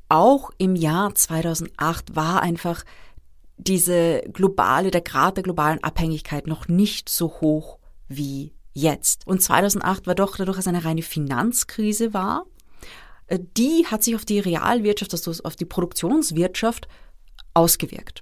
Auch 0.08 0.52
im 0.58 0.76
Jahr 0.76 1.12
2008 1.12 2.14
war 2.14 2.40
einfach 2.40 2.84
diese 3.56 4.20
globale, 4.32 4.92
der 4.92 5.00
Grad 5.00 5.38
der 5.38 5.42
globalen 5.42 5.82
Abhängigkeit 5.82 6.46
noch 6.46 6.68
nicht 6.68 7.08
so 7.08 7.40
hoch 7.40 7.78
wie 8.06 8.52
jetzt. 8.76 9.26
Und 9.26 9.42
2008 9.42 10.06
war 10.06 10.14
doch 10.14 10.36
dadurch, 10.36 10.56
dass 10.56 10.68
eine 10.68 10.84
reine 10.84 11.02
Finanzkrise 11.02 12.12
war, 12.12 12.44
äh, 13.26 13.38
die 13.56 13.86
hat 13.86 14.04
sich 14.04 14.14
auf 14.14 14.24
die 14.24 14.38
Realwirtschaft, 14.38 15.12
also 15.12 15.32
auf 15.42 15.56
die 15.56 15.64
Produktionswirtschaft 15.64 16.86
ausgewirkt. 17.54 18.20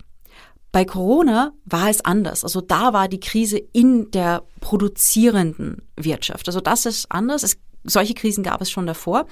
Bei 0.71 0.85
Corona 0.85 1.53
war 1.65 1.89
es 1.91 2.05
anders. 2.05 2.45
Also 2.45 2.61
da 2.61 2.93
war 2.93 3.09
die 3.09 3.21
Krise 3.21 3.59
in 3.59 4.11
der 4.11 4.43
produzierenden 4.61 5.83
Wirtschaft. 5.97 6.49
Also 6.49 6.61
das 6.61 6.87
ist 6.87 7.11
anders. 7.11 7.43
Es, 7.43 7.57
solche 7.85 8.15
Krisen 8.15 8.43
gab 8.43 8.61
es 8.61 8.71
schon 8.71 8.87
davor. 8.87 9.27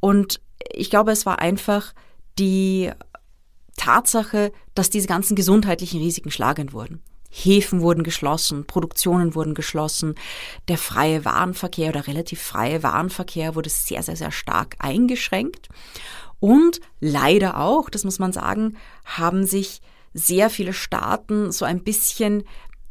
Und 0.00 0.40
ich 0.72 0.90
glaube, 0.90 1.12
es 1.12 1.26
war 1.26 1.38
einfach 1.38 1.92
die 2.38 2.90
Tatsache, 3.76 4.52
dass 4.74 4.90
diese 4.90 5.08
ganzen 5.08 5.36
gesundheitlichen 5.36 6.00
Risiken 6.00 6.30
schlagend 6.30 6.72
wurden. 6.72 7.02
Häfen 7.36 7.80
wurden 7.80 8.04
geschlossen, 8.04 8.64
Produktionen 8.64 9.34
wurden 9.34 9.54
geschlossen, 9.54 10.14
der 10.68 10.78
freie 10.78 11.24
Warenverkehr 11.24 11.88
oder 11.88 12.06
relativ 12.06 12.40
freie 12.40 12.84
Warenverkehr 12.84 13.56
wurde 13.56 13.70
sehr, 13.70 14.04
sehr, 14.04 14.14
sehr 14.14 14.30
stark 14.30 14.76
eingeschränkt. 14.78 15.68
Und 16.38 16.80
leider 17.00 17.58
auch, 17.58 17.90
das 17.90 18.04
muss 18.04 18.20
man 18.20 18.32
sagen, 18.32 18.76
haben 19.04 19.46
sich 19.46 19.80
sehr 20.12 20.48
viele 20.48 20.72
Staaten 20.72 21.50
so 21.50 21.64
ein 21.64 21.82
bisschen 21.82 22.44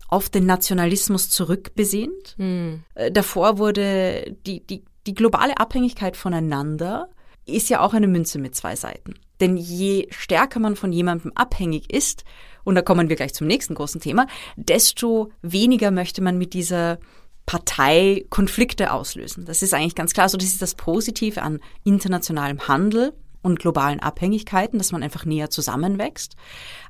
auf 0.10 0.28
den 0.28 0.46
Nationalismus 0.46 1.30
zurückbesehnt. 1.30 2.36
Hm. 2.38 2.84
Äh, 2.96 3.12
davor 3.12 3.58
wurde 3.58 4.36
die, 4.46 4.60
die, 4.68 4.84
die 5.08 5.14
globale 5.16 5.58
Abhängigkeit 5.58 6.18
voneinander 6.18 7.08
ist 7.46 7.70
ja 7.70 7.80
auch 7.80 7.94
eine 7.94 8.08
Münze 8.08 8.40
mit 8.40 8.56
zwei 8.56 8.76
Seiten. 8.76 9.16
Denn 9.44 9.58
je 9.58 10.08
stärker 10.10 10.62
man 10.62 10.78
von 10.78 10.94
jemandem 10.94 11.34
abhängig 11.36 11.94
ist, 11.94 12.24
und 12.64 12.76
da 12.76 12.82
kommen 12.82 13.10
wir 13.10 13.18
gleich 13.18 13.34
zum 13.34 13.46
nächsten 13.46 13.76
großen 13.76 14.00
Thema, 14.00 14.26
desto 14.56 15.34
weniger 15.42 15.92
möchte 15.92 16.22
man 16.22 16.38
mit 16.38 16.54
dieser 16.54 16.98
Partei 17.46 18.24
Konflikte 18.30 18.94
auslösen. 18.94 19.44
Das 19.44 19.62
ist 19.62 19.74
eigentlich 19.74 19.96
ganz 19.96 20.14
klar. 20.14 20.30
So, 20.30 20.38
das 20.38 20.48
ist 20.48 20.62
das 20.62 20.76
Positive 20.76 21.42
an 21.42 21.60
internationalem 21.84 22.70
Handel 22.70 23.12
und 23.42 23.60
globalen 23.60 24.00
Abhängigkeiten, 24.00 24.78
dass 24.78 24.94
man 24.94 25.04
einfach 25.04 25.26
näher 25.26 25.50
zusammenwächst. 25.50 26.38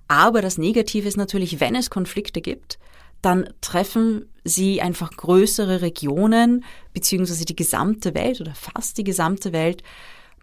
Aber 0.08 0.44
das 0.44 0.60
Negative 0.60 1.08
ist 1.08 1.18
natürlich, 1.18 1.60
wenn 1.60 1.74
es 1.74 1.90
Konflikte 1.90 2.40
gibt, 2.40 2.78
dann 3.24 3.50
treffen 3.62 4.30
sie 4.44 4.80
einfach 4.80 5.10
größere 5.10 5.82
Regionen 5.82 6.64
beziehungsweise 6.94 7.46
die 7.46 7.56
gesamte 7.56 8.14
Welt 8.14 8.42
oder 8.42 8.54
fast 8.54 9.00
die 9.00 9.04
gesamte 9.04 9.54
Welt 9.54 9.82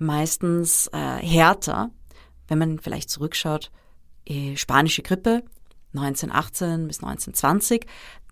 meistens 0.00 0.88
äh, 0.93 0.99
härter, 0.99 1.90
wenn 2.50 2.59
man 2.59 2.78
vielleicht 2.78 3.09
zurückschaut, 3.09 3.71
äh, 4.26 4.57
spanische 4.57 5.02
Grippe 5.02 5.42
1918 5.95 6.87
bis 6.87 6.99
1920, 6.99 7.87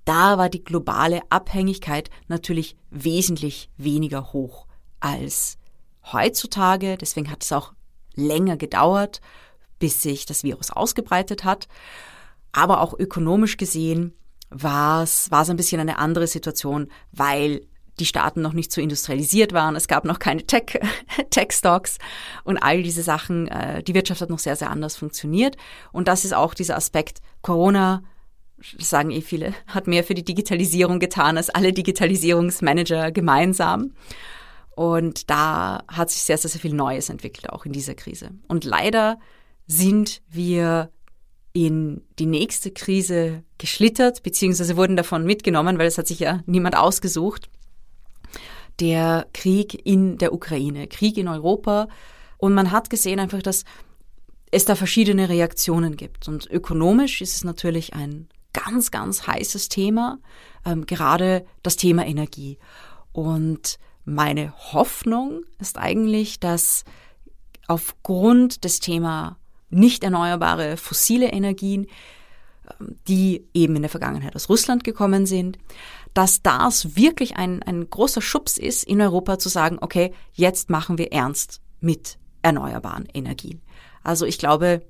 da 0.05 0.39
war 0.39 0.49
die 0.49 0.65
globale 0.65 1.23
Abhängigkeit 1.31 2.11
natürlich 2.29 2.77
wesentlich 2.91 3.71
weniger 3.77 4.33
hoch 4.33 4.67
als 5.01 5.59
heutzutage. 6.13 6.97
Deswegen 6.97 7.31
hat 7.31 7.45
es 7.45 7.53
auch 7.53 7.73
länger 8.15 8.57
gedauert, 8.57 9.21
bis 9.79 10.03
sich 10.03 10.27
das 10.27 10.45
Virus 10.45 10.71
ausgebreitet 10.71 11.45
hat. 11.45 11.69
Aber 12.53 12.81
auch 12.81 12.99
ökonomisch 12.99 13.57
gesehen 13.57 14.15
war 14.51 15.03
es, 15.03 15.31
war 15.31 15.43
es 15.43 15.51
ein 15.51 15.57
bisschen 15.57 15.81
eine 15.81 15.99
andere 15.99 16.27
Situation, 16.27 16.91
weil 17.13 17.68
die 18.01 18.07
Staaten 18.07 18.41
noch 18.43 18.53
nicht 18.53 18.73
so 18.73 18.81
industrialisiert 18.81 19.53
waren, 19.53 19.77
es 19.77 19.89
gab 19.89 20.05
noch 20.05 20.19
keine 20.19 20.47
Tech, 20.47 20.81
Tech-Stocks 21.31 21.99
und 22.45 22.59
all 22.59 22.83
diese 22.83 23.03
Sachen. 23.03 23.49
Äh, 23.49 23.83
die 23.83 23.95
Wirtschaft 23.95 24.21
hat 24.21 24.31
noch 24.31 24.39
sehr, 24.39 24.57
sehr 24.57 24.71
anders 24.71 24.97
funktioniert. 24.97 25.57
Und 25.93 26.09
das 26.09 26.25
ist 26.25 26.35
auch 26.35 26.55
dieser 26.55 26.77
Aspekt 26.77 27.21
Corona, 27.43 28.03
das 28.77 28.91
sagen 28.91 29.11
eh 29.11 29.21
viele, 29.21 29.55
hat 29.67 29.87
mehr 29.87 30.05
für 30.05 30.15
die 30.15 30.25
Digitalisierung 30.25 30.99
getan 30.99 31.37
als 31.37 31.51
alle 31.51 31.73
Digitalisierungsmanager 31.73 33.13
gemeinsam. 33.13 33.95
Und 34.75 35.29
da 35.31 35.83
hat 35.89 36.11
sich 36.11 36.23
sehr, 36.23 36.39
sehr, 36.39 36.51
sehr 36.51 36.61
viel 36.61 36.75
Neues 36.75 37.09
entwickelt, 37.09 37.51
auch 37.51 37.65
in 37.67 37.73
dieser 37.73 37.95
Krise. 37.95 38.31
Und 38.47 38.65
leider 38.65 39.19
sind 39.67 40.23
wir 40.29 40.91
in 41.53 42.03
die 42.19 42.27
nächste 42.27 42.71
Krise 42.71 43.43
geschlittert, 43.59 44.23
beziehungsweise 44.23 44.77
wurden 44.77 44.97
davon 44.97 45.25
mitgenommen, 45.25 45.79
weil 45.79 45.87
es 45.87 45.99
hat 45.99 46.07
sich 46.07 46.21
ja 46.21 46.43
niemand 46.47 46.77
ausgesucht. 46.77 47.51
Der 48.81 49.27
Krieg 49.33 49.87
in 49.87 50.19
der 50.19 50.33
Ukraine, 50.33 50.87
Krieg 50.87 51.17
in 51.19 51.29
Europa. 51.29 51.89
Und 52.37 52.55
man 52.55 52.71
hat 52.71 52.91
gesehen 52.91 53.21
einfach, 53.21 53.43
dass 53.43 53.65
es 54.51 54.65
da 54.65 54.75
verschiedene 54.75 55.29
Reaktionen 55.29 55.97
gibt. 55.97 56.29
Und 56.29 56.49
ökonomisch 56.51 57.21
ist 57.21 57.37
es 57.37 57.45
natürlich 57.45 57.95
ein 57.95 58.29
ganz, 58.53 58.91
ganz 58.91 59.27
heißes 59.27 59.69
Thema, 59.69 60.19
ähm, 60.65 60.87
gerade 60.87 61.45
das 61.63 61.77
Thema 61.77 62.07
Energie. 62.07 62.59
Und 63.13 63.79
meine 64.05 64.55
Hoffnung 64.73 65.43
ist 65.59 65.79
eigentlich, 65.79 66.41
dass 66.41 66.85
aufgrund 67.67 68.65
des 68.65 68.81
Thema 68.81 69.37
nicht 69.71 70.03
erneuerbare 70.03 70.77
fossile 70.77 71.29
Energien, 71.29 71.87
ähm, 72.81 72.97
die 73.07 73.45
eben 73.53 73.77
in 73.77 73.83
der 73.83 73.91
Vergangenheit 73.91 74.35
aus 74.35 74.49
Russland 74.49 74.83
gekommen 74.83 75.27
sind, 75.27 75.59
dass 76.15 76.43
das 76.43 76.97
wirklich 76.97 77.37
ein, 77.37 77.63
ein 77.63 77.89
großer 77.89 78.23
Schubs 78.23 78.59
ist, 78.59 78.85
in 78.85 79.01
Europa 79.01 79.39
zu 79.39 79.49
sagen, 79.49 79.79
okay, 79.81 80.13
jetzt 80.33 80.71
machen 80.71 80.99
wir 80.99 81.13
ernst 81.13 81.61
mit 81.81 82.19
erneuerbaren 82.43 83.07
Energien. 83.13 83.61
Also 84.03 84.27
ich 84.27 84.39
glaube, 84.39 84.83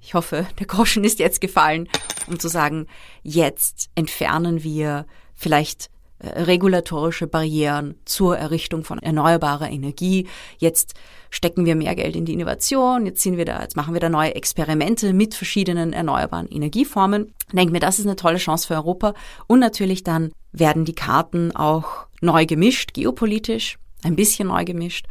ich 0.00 0.14
hoffe, 0.14 0.46
der 0.58 0.66
Groschen 0.66 1.04
ist 1.04 1.18
jetzt 1.18 1.40
gefallen, 1.40 1.88
um 2.26 2.38
zu 2.38 2.48
sagen, 2.48 2.86
jetzt 3.22 3.90
entfernen 3.94 4.62
wir 4.62 5.06
vielleicht 5.34 5.90
äh, 6.18 6.42
regulatorische 6.42 7.26
Barrieren 7.26 7.96
zur 8.04 8.38
Errichtung 8.38 8.84
von 8.84 8.98
erneuerbarer 8.98 9.70
Energie. 9.70 10.28
Jetzt 10.58 10.94
stecken 11.30 11.64
wir 11.64 11.74
mehr 11.74 11.94
Geld 11.96 12.14
in 12.14 12.24
die 12.24 12.34
Innovation. 12.34 13.06
Jetzt 13.06 13.22
sind 13.22 13.36
wir 13.36 13.44
da, 13.44 13.60
jetzt 13.60 13.76
machen 13.76 13.94
wir 13.94 14.00
da 14.00 14.08
neue 14.08 14.34
Experimente 14.34 15.12
mit 15.12 15.34
verschiedenen 15.34 15.92
erneuerbaren 15.92 16.48
Energieformen. 16.48 17.34
Denke 17.52 17.72
mir, 17.72 17.80
das 17.80 17.98
ist 17.98 18.06
eine 18.06 18.16
tolle 18.16 18.38
Chance 18.38 18.68
für 18.68 18.74
Europa. 18.74 19.14
Und 19.48 19.58
natürlich 19.58 20.04
dann 20.04 20.32
werden 20.54 20.84
die 20.84 20.94
Karten 20.94 21.54
auch 21.54 22.06
neu 22.20 22.46
gemischt, 22.46 22.94
geopolitisch, 22.94 23.78
ein 24.02 24.16
bisschen 24.16 24.48
neu 24.48 24.64
gemischt. 24.64 25.06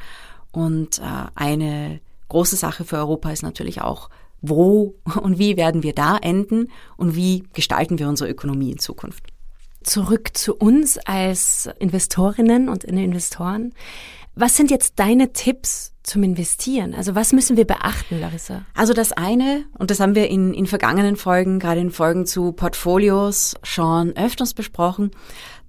Und 0.52 1.00
äh, 1.00 1.26
eine 1.36 2.00
große 2.30 2.56
Sache 2.56 2.86
für 2.86 2.98
Europa 2.98 3.32
ist 3.32 3.44
natürlich 3.44 3.82
auch, 3.82 4.10
wo 4.42 4.96
und 5.22 5.38
wie 5.38 5.58
werden 5.58 5.84
wir 5.84 5.94
da 5.94 6.18
enden 6.18 6.72
und 6.98 7.16
wie 7.16 7.44
gestalten 7.54 8.00
wir 8.00 8.08
unsere 8.08 8.30
Ökonomie 8.30 8.72
in 8.72 8.80
Zukunft. 8.80 9.28
Zurück 9.84 10.30
zu 10.34 10.56
uns 10.56 10.98
als 10.98 11.70
Investorinnen 11.80 12.70
und 12.70 12.86
Investoren. 12.86 13.74
Was 14.34 14.56
sind 14.56 14.72
jetzt 14.72 14.94
deine 14.98 15.34
Tipps 15.34 15.93
zum 16.04 16.24
Investieren? 16.24 16.94
Also 16.94 17.16
was 17.16 17.34
müssen 17.34 17.58
wir 17.58 17.66
beachten, 17.66 18.20
Larissa? 18.20 18.66
Also 18.74 18.94
das 18.94 19.12
eine, 19.12 19.66
und 19.78 19.90
das 19.90 20.00
haben 20.00 20.16
wir 20.16 20.30
in, 20.30 20.54
in 20.54 20.68
vergangenen 20.68 21.16
Folgen, 21.16 21.60
gerade 21.60 21.82
in 21.82 21.92
Folgen 21.92 22.26
zu 22.26 22.52
Portfolios 22.52 23.56
schon 23.64 24.16
öfters 24.16 24.54
besprochen, 24.54 25.12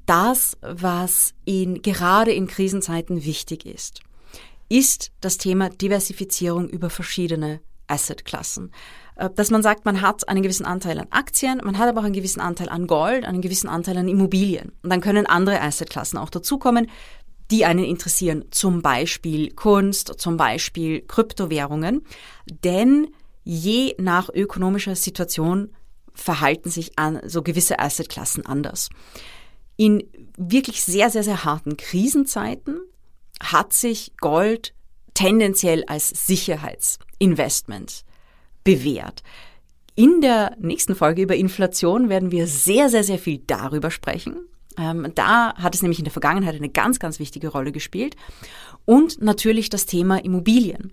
das, 0.07 0.57
was 0.61 1.35
in, 1.45 1.81
gerade 1.83 2.33
in 2.33 2.47
Krisenzeiten 2.47 3.25
wichtig 3.25 3.65
ist, 3.65 4.01
ist 4.69 5.13
das 5.21 5.39
Thema 5.39 5.71
Diversifizierung 5.71 6.69
über 6.69 6.91
verschiedene 6.91 7.61
Assetklassen. 7.87 8.71
Äh, 9.17 9.31
dass 9.31 9.51
man 9.51 9.63
sagt, 9.63 9.85
man 9.85 10.01
hat 10.01 10.29
einen 10.29 10.43
gewissen 10.43 10.67
Anteil 10.67 10.99
an 10.99 11.07
Aktien, 11.11 11.61
man 11.65 11.79
hat 11.79 11.89
aber 11.89 12.01
auch 12.01 12.05
einen 12.05 12.15
gewissen 12.15 12.41
Anteil 12.41 12.69
an 12.69 12.87
Gold, 12.87 13.25
einen 13.25 13.41
gewissen 13.41 13.69
Anteil 13.69 13.97
an 13.97 14.09
Immobilien. 14.09 14.73
Und 14.83 14.91
dann 14.91 15.01
können 15.01 15.27
andere 15.27 15.61
Assetklassen 15.61 16.19
auch 16.19 16.31
dazukommen, 16.31 16.91
die 17.51 17.65
einen 17.65 17.85
interessieren, 17.85 18.45
zum 18.51 18.83
Beispiel 18.83 19.51
Kunst, 19.53 20.15
zum 20.19 20.37
Beispiel 20.37 21.03
Kryptowährungen. 21.03 22.03
Denn 22.47 23.09
je 23.43 23.95
nach 23.99 24.29
ökonomischer 24.31 24.97
Situation 24.97 25.71
verhalten 26.15 26.71
sich 26.71 26.99
an 26.99 27.21
so 27.27 27.43
gewisse 27.43 27.79
Assetklassen 27.79 28.47
anders. 28.47 28.89
In 29.77 30.05
wirklich 30.37 30.83
sehr, 30.83 31.11
sehr, 31.11 31.25
sehr 31.25 31.45
harten 31.45 31.77
Krisenzeiten 31.77 32.81
hat 33.41 33.73
sich 33.73 34.17
Gold 34.19 34.73
tendenziell 35.15 35.85
als 35.85 36.09
Sicherheitsinvestment 36.27 38.05
bewährt. 38.63 39.23
In 39.97 40.21
der 40.21 40.57
nächsten 40.59 40.97
Folge 40.97 41.23
über 41.23 41.37
Inflation 41.37 42.09
werden 42.09 42.31
wir 42.33 42.47
sehr, 42.47 42.89
sehr, 42.89 43.05
sehr 43.05 43.19
viel 43.19 43.39
darüber 43.47 43.91
sprechen. 43.91 44.49
Ähm, 44.79 45.13
da 45.15 45.55
hat 45.55 45.75
es 45.75 45.83
nämlich 45.83 45.99
in 45.99 46.05
der 46.05 46.13
Vergangenheit 46.13 46.55
eine 46.55 46.69
ganz, 46.69 46.99
ganz 46.99 47.19
wichtige 47.19 47.49
Rolle 47.49 47.73
gespielt. 47.73 48.17
Und 48.85 49.23
natürlich 49.23 49.71
das 49.71 49.87
Thema 49.87 50.23
Immobilien. 50.25 50.93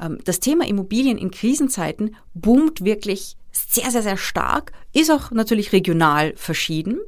Ähm, 0.00 0.18
das 0.24 0.40
Thema 0.40 0.66
Immobilien 0.66 1.18
in 1.18 1.30
Krisenzeiten 1.30 2.16
boomt 2.34 2.84
wirklich 2.84 3.36
sehr, 3.52 3.90
sehr, 3.90 4.02
sehr 4.02 4.16
stark, 4.16 4.72
ist 4.92 5.10
auch 5.10 5.30
natürlich 5.30 5.72
regional 5.72 6.34
verschieden. 6.36 7.00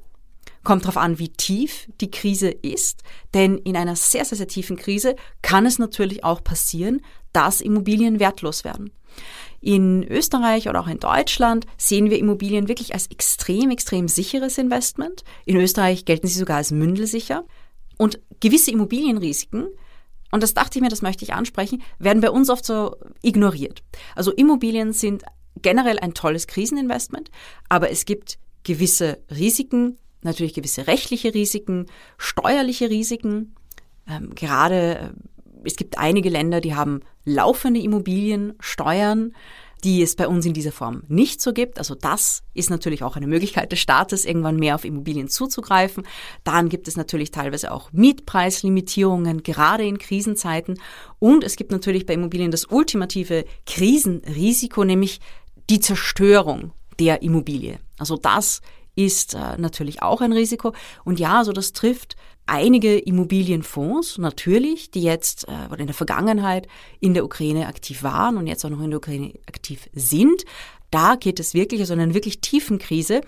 Kommt 0.64 0.85
darauf 0.85 0.96
an, 0.96 1.18
wie 1.18 1.28
tief 1.28 1.88
die 2.00 2.11
Krise 2.11 2.48
ist. 2.48 3.02
Denn 3.35 3.58
in 3.58 3.76
einer 3.76 3.96
sehr, 3.96 4.24
sehr, 4.24 4.38
sehr 4.38 4.48
tiefen 4.48 4.76
Krise 4.76 5.16
kann 5.42 5.66
es 5.66 5.78
natürlich 5.78 6.22
auch 6.22 6.42
passieren, 6.44 7.02
dass 7.32 7.61
Immobilien 7.61 8.20
wertlos 8.20 8.64
werden. 8.64 8.90
In 9.61 10.03
Österreich 10.03 10.68
oder 10.68 10.81
auch 10.81 10.88
in 10.88 10.98
Deutschland 10.98 11.66
sehen 11.77 12.11
wir 12.11 12.18
Immobilien 12.18 12.68
wirklich 12.68 12.94
als 12.94 13.07
extrem, 13.07 13.70
extrem 13.70 14.09
sicheres 14.09 14.59
Investment. 14.59 15.22
In 15.44 15.57
Österreich 15.57 16.05
gelten 16.05 16.27
sie 16.27 16.38
sogar 16.38 16.57
als 16.57 16.72
mündelsicher. 16.72 17.44
Und 17.96 18.18
gewisse 18.40 18.72
Immobilienrisiken, 18.72 19.68
und 20.33 20.42
das 20.42 20.55
dachte 20.55 20.79
ich 20.79 20.83
mir, 20.83 20.88
das 20.88 21.03
möchte 21.03 21.25
ich 21.25 21.35
ansprechen, 21.35 21.83
werden 22.01 22.20
bei 22.20 22.31
uns 22.31 22.51
oft 22.51 22.64
so 22.64 22.96
ignoriert. 23.22 23.85
Also 24.16 24.33
Immobilien 24.33 24.92
sind 24.92 25.22
generell 25.61 25.98
ein 26.01 26.14
tolles 26.14 26.48
Kriseninvestment, 26.48 27.31
aber 27.68 27.90
es 27.90 28.05
gibt 28.05 28.38
gewisse 28.64 29.18
Risiken, 29.31 29.98
natürlich 30.22 30.55
gewisse 30.55 30.87
rechtliche 30.87 31.35
Risiken, 31.35 31.87
steuerliche 32.16 32.90
Risiken. 32.90 33.55
Ähm, 34.09 34.35
gerade 34.35 34.98
äh, 34.98 35.11
es 35.64 35.77
gibt 35.77 35.98
einige 35.98 36.29
Länder, 36.29 36.61
die 36.61 36.75
haben 36.75 37.01
laufende 37.25 37.81
Immobiliensteuern, 37.81 39.33
die 39.85 40.03
es 40.03 40.14
bei 40.14 40.29
uns 40.29 40.46
in 40.46 40.53
dieser 40.53 40.70
Form 40.70 41.03
nicht 41.09 41.40
so 41.40 41.53
gibt. 41.53 41.79
Also 41.79 41.94
das 41.94 42.42
ist 42.55 42.70
natürlich 42.70 43.03
auch 43.03 43.16
eine 43.16 43.27
Möglichkeit 43.27 43.72
des 43.72 43.81
Staates, 43.81 44.25
irgendwann 44.25 44.57
mehr 44.57 44.77
auf 44.77 44.85
Immobilien 44.85 45.29
zuzugreifen. 45.29 46.07
Dann 46.44 46.68
gibt 46.68 46.87
es 46.87 46.96
natürlich 46.96 47.33
teilweise 47.33 47.72
auch 47.72 47.92
Mietpreislimitierungen, 47.92 49.42
gerade 49.42 49.85
in 49.85 49.98
Krisenzeiten. 49.98 50.79
Und 51.18 51.42
es 51.42 51.57
gibt 51.57 51.72
natürlich 51.72 52.07
bei 52.07 52.14
Immobilien 52.14 52.53
das 52.53 52.66
ultimative 52.66 53.44
Krisenrisiko, 53.66 54.85
nämlich 54.85 55.20
die 55.68 55.81
Zerstörung 55.81 56.72
der 57.01 57.22
Immobilie. 57.22 57.79
Also 57.98 58.16
das 58.16 58.61
ist 58.94 59.35
äh, 59.35 59.57
natürlich 59.57 60.03
auch 60.03 60.20
ein 60.20 60.33
Risiko. 60.33 60.75
Und 61.05 61.18
ja, 61.18 61.38
also 61.38 61.53
das 61.53 61.72
trifft 61.72 62.16
einige 62.46 62.98
Immobilienfonds 62.98 64.18
natürlich, 64.18 64.90
die 64.90 65.02
jetzt 65.02 65.48
äh, 65.48 65.70
oder 65.70 65.81
in 65.81 65.87
der 65.87 65.94
Vergangenheit 65.94 66.66
in 67.00 67.14
der 67.14 67.24
Ukraine 67.24 67.66
aktiv 67.66 68.02
waren 68.02 68.37
und 68.37 68.46
jetzt 68.46 68.64
auch 68.64 68.70
noch 68.70 68.81
in 68.81 68.90
der 68.90 68.98
Ukraine 68.98 69.33
aktiv 69.46 69.88
sind. 69.92 70.44
Da 70.90 71.16
geht 71.16 71.40
es 71.40 71.55
wirklich, 71.55 71.81
also 71.81 71.94
in 71.94 72.00
einer 72.00 72.14
wirklich 72.14 72.40
tiefen 72.40 72.78
Krise, 72.78 73.22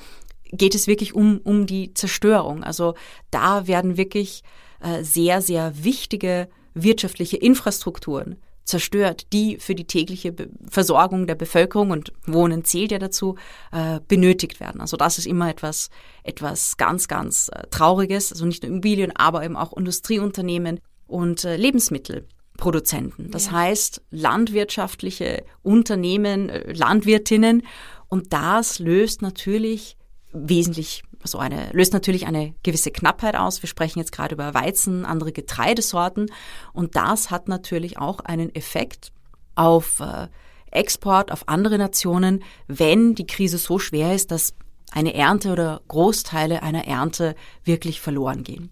geht 0.53 0.75
es 0.75 0.87
wirklich 0.87 1.15
um, 1.15 1.41
um 1.43 1.67
die 1.67 1.95
Zerstörung. 1.95 2.63
Also 2.63 2.95
da 3.31 3.67
werden 3.67 3.97
wirklich 3.97 4.43
äh, 4.81 5.03
sehr, 5.03 5.41
sehr 5.41 5.85
wichtige 5.85 6.49
wirtschaftliche 6.75 7.37
Infrastrukturen 7.37 8.37
zerstört, 8.65 9.33
die 9.33 9.59
für 9.59 9.75
die 9.75 9.87
tägliche 9.87 10.35
Versorgung 10.69 11.27
der 11.27 11.35
Bevölkerung 11.35 11.91
und 11.91 12.13
Wohnen 12.27 12.65
zählt 12.65 12.91
ja 12.93 12.99
dazu, 12.99 13.37
äh, 13.73 14.01
benötigt 14.09 14.59
werden. 14.61 14.81
Also 14.81 14.97
das 14.97 15.19
ist 15.19 15.27
immer 15.27 15.51
etwas, 15.51 15.91
etwas 16.23 16.77
ganz, 16.77 17.07
ganz 17.07 17.51
äh, 17.53 17.67
Trauriges. 17.71 18.33
Also 18.33 18.47
nicht 18.47 18.63
nur 18.63 18.73
Immobilien, 18.73 19.13
aber 19.15 19.45
eben 19.45 19.57
auch 19.57 19.77
Industrieunternehmen 19.77 20.81
und 21.07 21.45
äh, 21.45 21.57
Lebensmittelproduzenten. 21.57 23.31
Das 23.31 23.47
ja. 23.47 23.53
heißt, 23.53 24.03
landwirtschaftliche 24.11 25.45
Unternehmen, 25.63 26.49
äh, 26.49 26.73
Landwirtinnen. 26.73 27.63
Und 28.09 28.33
das 28.33 28.79
löst 28.79 29.23
natürlich 29.23 29.97
wesentlich 30.33 31.03
so 31.25 31.39
eine, 31.39 31.71
löst 31.73 31.93
natürlich 31.93 32.27
eine 32.27 32.55
gewisse 32.63 32.91
Knappheit 32.91 33.37
aus. 33.37 33.63
Wir 33.63 33.69
sprechen 33.69 33.99
jetzt 33.99 34.13
gerade 34.13 34.35
über 34.35 34.55
Weizen, 34.55 35.05
andere 35.05 35.33
Getreidesorten. 35.33 36.31
Und 36.73 36.97
das 36.97 37.31
hat 37.31 37.49
natürlich 37.49 37.99
auch 37.99 38.21
einen 38.21 38.55
Effekt 38.55 39.13
auf 39.55 40.01
äh, 40.01 40.29
Export, 40.71 41.33
auf 41.33 41.49
andere 41.49 41.79
Nationen, 41.79 42.43
wenn 42.67 43.15
die 43.15 43.27
Krise 43.27 43.59
so 43.59 43.79
schwer 43.79 44.15
ist, 44.15 44.31
dass 44.31 44.55
eine 44.93 45.15
Ernte 45.15 45.53
oder 45.53 45.81
Großteile 45.89 46.63
einer 46.63 46.87
Ernte 46.87 47.35
wirklich 47.65 48.01
verloren 48.01 48.45
gehen. 48.45 48.71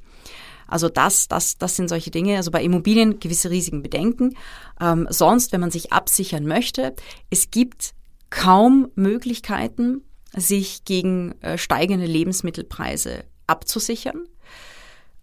Also 0.66 0.88
das, 0.88 1.28
das, 1.28 1.58
das 1.58 1.76
sind 1.76 1.88
solche 1.88 2.10
Dinge. 2.10 2.36
Also 2.36 2.50
bei 2.50 2.62
Immobilien 2.62 3.20
gewisse 3.20 3.50
Risiken 3.50 3.82
bedenken. 3.82 4.36
Ähm, 4.80 5.06
sonst, 5.10 5.52
wenn 5.52 5.60
man 5.60 5.70
sich 5.70 5.92
absichern 5.92 6.46
möchte, 6.46 6.94
es 7.28 7.50
gibt 7.50 7.94
kaum 8.30 8.88
Möglichkeiten, 8.94 10.02
sich 10.34 10.84
gegen 10.84 11.40
äh, 11.42 11.58
steigende 11.58 12.06
Lebensmittelpreise 12.06 13.24
abzusichern. 13.46 14.26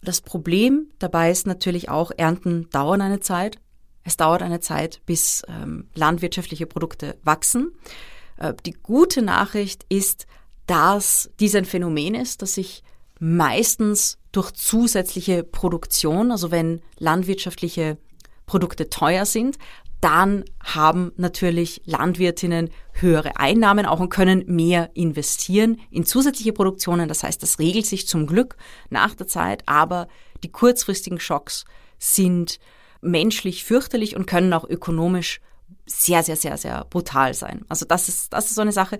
Das 0.02 0.20
Problem 0.20 0.88
dabei 0.98 1.30
ist 1.30 1.46
natürlich 1.46 1.88
auch, 1.88 2.10
Ernten 2.16 2.68
dauern 2.70 3.00
eine 3.00 3.20
Zeit. 3.20 3.58
Es 4.02 4.16
dauert 4.16 4.42
eine 4.42 4.60
Zeit, 4.60 5.00
bis 5.04 5.42
ähm, 5.48 5.88
landwirtschaftliche 5.94 6.66
Produkte 6.66 7.18
wachsen. 7.22 7.72
Äh, 8.38 8.54
die 8.64 8.72
gute 8.72 9.22
Nachricht 9.22 9.84
ist, 9.88 10.26
dass 10.66 11.30
dies 11.40 11.54
ein 11.54 11.64
Phänomen 11.64 12.14
ist, 12.14 12.42
das 12.42 12.54
sich 12.54 12.82
meistens 13.18 14.18
durch 14.32 14.52
zusätzliche 14.52 15.42
Produktion, 15.42 16.30
also 16.30 16.50
wenn 16.50 16.80
landwirtschaftliche 16.98 17.98
Produkte 18.46 18.88
teuer 18.88 19.26
sind, 19.26 19.58
dann 20.00 20.44
haben 20.62 21.12
natürlich 21.16 21.82
Landwirtinnen 21.84 22.70
höhere 22.92 23.36
Einnahmen 23.36 23.86
auch 23.86 24.00
und 24.00 24.08
können 24.08 24.44
mehr 24.46 24.90
investieren 24.94 25.78
in 25.90 26.06
zusätzliche 26.06 26.52
Produktionen. 26.52 27.08
Das 27.08 27.22
heißt, 27.22 27.42
das 27.42 27.58
regelt 27.58 27.86
sich 27.86 28.06
zum 28.06 28.26
Glück 28.26 28.56
nach 28.88 29.14
der 29.14 29.26
Zeit, 29.26 29.62
aber 29.66 30.08
die 30.42 30.50
kurzfristigen 30.50 31.20
Schocks 31.20 31.64
sind 31.98 32.58
menschlich 33.02 33.64
fürchterlich 33.64 34.16
und 34.16 34.26
können 34.26 34.52
auch 34.52 34.64
ökonomisch 34.68 35.40
sehr, 35.86 36.22
sehr, 36.22 36.36
sehr, 36.36 36.56
sehr 36.56 36.86
brutal 36.88 37.34
sein. 37.34 37.64
Also 37.68 37.84
das 37.84 38.08
ist, 38.08 38.32
das 38.32 38.46
ist 38.46 38.54
so 38.54 38.62
eine 38.62 38.72
Sache. 38.72 38.98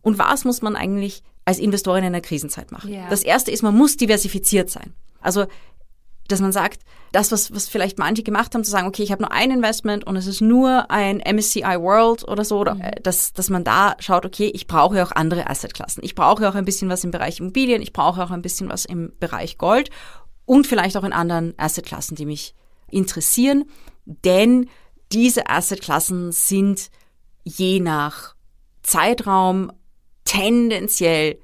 Und 0.00 0.18
was 0.18 0.44
muss 0.44 0.62
man 0.62 0.76
eigentlich 0.76 1.22
als 1.44 1.58
Investorin 1.58 2.04
in 2.04 2.08
einer 2.08 2.20
Krisenzeit 2.20 2.72
machen? 2.72 2.90
Yeah. 2.90 3.08
Das 3.10 3.22
erste 3.22 3.50
ist, 3.50 3.62
man 3.62 3.76
muss 3.76 3.96
diversifiziert 3.96 4.70
sein. 4.70 4.94
Also 5.20 5.46
dass 6.28 6.40
man 6.40 6.52
sagt, 6.52 6.80
das, 7.12 7.30
was, 7.30 7.54
was 7.54 7.68
vielleicht 7.68 7.98
manche 7.98 8.22
gemacht 8.22 8.54
haben, 8.54 8.64
zu 8.64 8.70
sagen, 8.70 8.88
okay, 8.88 9.02
ich 9.02 9.12
habe 9.12 9.22
nur 9.22 9.32
ein 9.32 9.50
Investment 9.50 10.04
und 10.04 10.16
es 10.16 10.26
ist 10.26 10.40
nur 10.40 10.90
ein 10.90 11.18
MSCI 11.18 11.78
World 11.78 12.26
oder 12.26 12.44
so, 12.44 12.64
mhm. 12.64 12.82
dass, 13.02 13.32
dass 13.32 13.50
man 13.50 13.62
da 13.62 13.94
schaut, 14.00 14.26
okay, 14.26 14.50
ich 14.52 14.66
brauche 14.66 15.02
auch 15.02 15.12
andere 15.12 15.48
Assetklassen. 15.48 16.02
Ich 16.02 16.14
brauche 16.14 16.48
auch 16.48 16.54
ein 16.54 16.64
bisschen 16.64 16.88
was 16.88 17.04
im 17.04 17.10
Bereich 17.10 17.40
Immobilien, 17.40 17.82
ich 17.82 17.92
brauche 17.92 18.22
auch 18.22 18.30
ein 18.30 18.42
bisschen 18.42 18.68
was 18.68 18.84
im 18.84 19.12
Bereich 19.20 19.58
Gold 19.58 19.90
und 20.46 20.66
vielleicht 20.66 20.96
auch 20.96 21.04
in 21.04 21.12
anderen 21.12 21.54
Assetklassen, 21.56 22.16
die 22.16 22.26
mich 22.26 22.54
interessieren, 22.90 23.64
denn 24.04 24.68
diese 25.12 25.48
Assetklassen 25.48 26.32
sind 26.32 26.90
je 27.44 27.80
nach 27.80 28.34
Zeitraum 28.82 29.72
tendenziell 30.24 31.38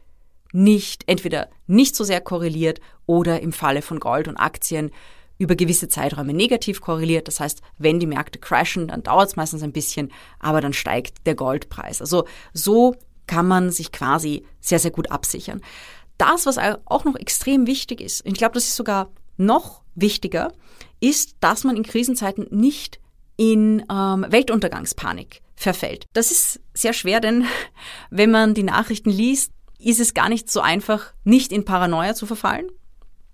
nicht, 0.52 1.04
entweder 1.06 1.48
nicht 1.66 1.94
so 1.94 2.04
sehr 2.04 2.20
korreliert 2.20 2.80
oder 3.06 3.40
im 3.40 3.52
Falle 3.52 3.82
von 3.82 4.00
Gold 4.00 4.28
und 4.28 4.36
Aktien 4.36 4.90
über 5.38 5.56
gewisse 5.56 5.88
Zeiträume 5.88 6.34
negativ 6.34 6.80
korreliert. 6.82 7.26
Das 7.26 7.40
heißt, 7.40 7.62
wenn 7.78 7.98
die 7.98 8.06
Märkte 8.06 8.38
crashen, 8.38 8.88
dann 8.88 9.02
dauert 9.02 9.28
es 9.28 9.36
meistens 9.36 9.62
ein 9.62 9.72
bisschen, 9.72 10.12
aber 10.38 10.60
dann 10.60 10.74
steigt 10.74 11.26
der 11.26 11.34
Goldpreis. 11.34 12.02
Also 12.02 12.26
so 12.52 12.94
kann 13.26 13.48
man 13.48 13.70
sich 13.70 13.90
quasi 13.90 14.44
sehr, 14.60 14.78
sehr 14.78 14.90
gut 14.90 15.10
absichern. 15.10 15.62
Das, 16.18 16.44
was 16.44 16.58
auch 16.58 17.04
noch 17.04 17.16
extrem 17.16 17.66
wichtig 17.66 18.02
ist, 18.02 18.26
ich 18.26 18.34
glaube, 18.34 18.54
das 18.54 18.64
ist 18.64 18.76
sogar 18.76 19.10
noch 19.38 19.82
wichtiger, 19.94 20.52
ist, 21.00 21.36
dass 21.40 21.64
man 21.64 21.76
in 21.76 21.84
Krisenzeiten 21.84 22.46
nicht 22.50 23.00
in 23.36 23.82
ähm, 23.90 24.26
Weltuntergangspanik 24.28 25.40
verfällt. 25.56 26.04
Das 26.12 26.30
ist 26.30 26.60
sehr 26.74 26.92
schwer, 26.92 27.20
denn 27.20 27.46
wenn 28.10 28.30
man 28.30 28.52
die 28.52 28.62
Nachrichten 28.62 29.08
liest, 29.08 29.52
ist 29.78 30.00
es 30.00 30.12
gar 30.12 30.28
nicht 30.28 30.50
so 30.50 30.60
einfach, 30.60 31.14
nicht 31.24 31.52
in 31.52 31.64
Paranoia 31.64 32.14
zu 32.14 32.26
verfallen. 32.26 32.68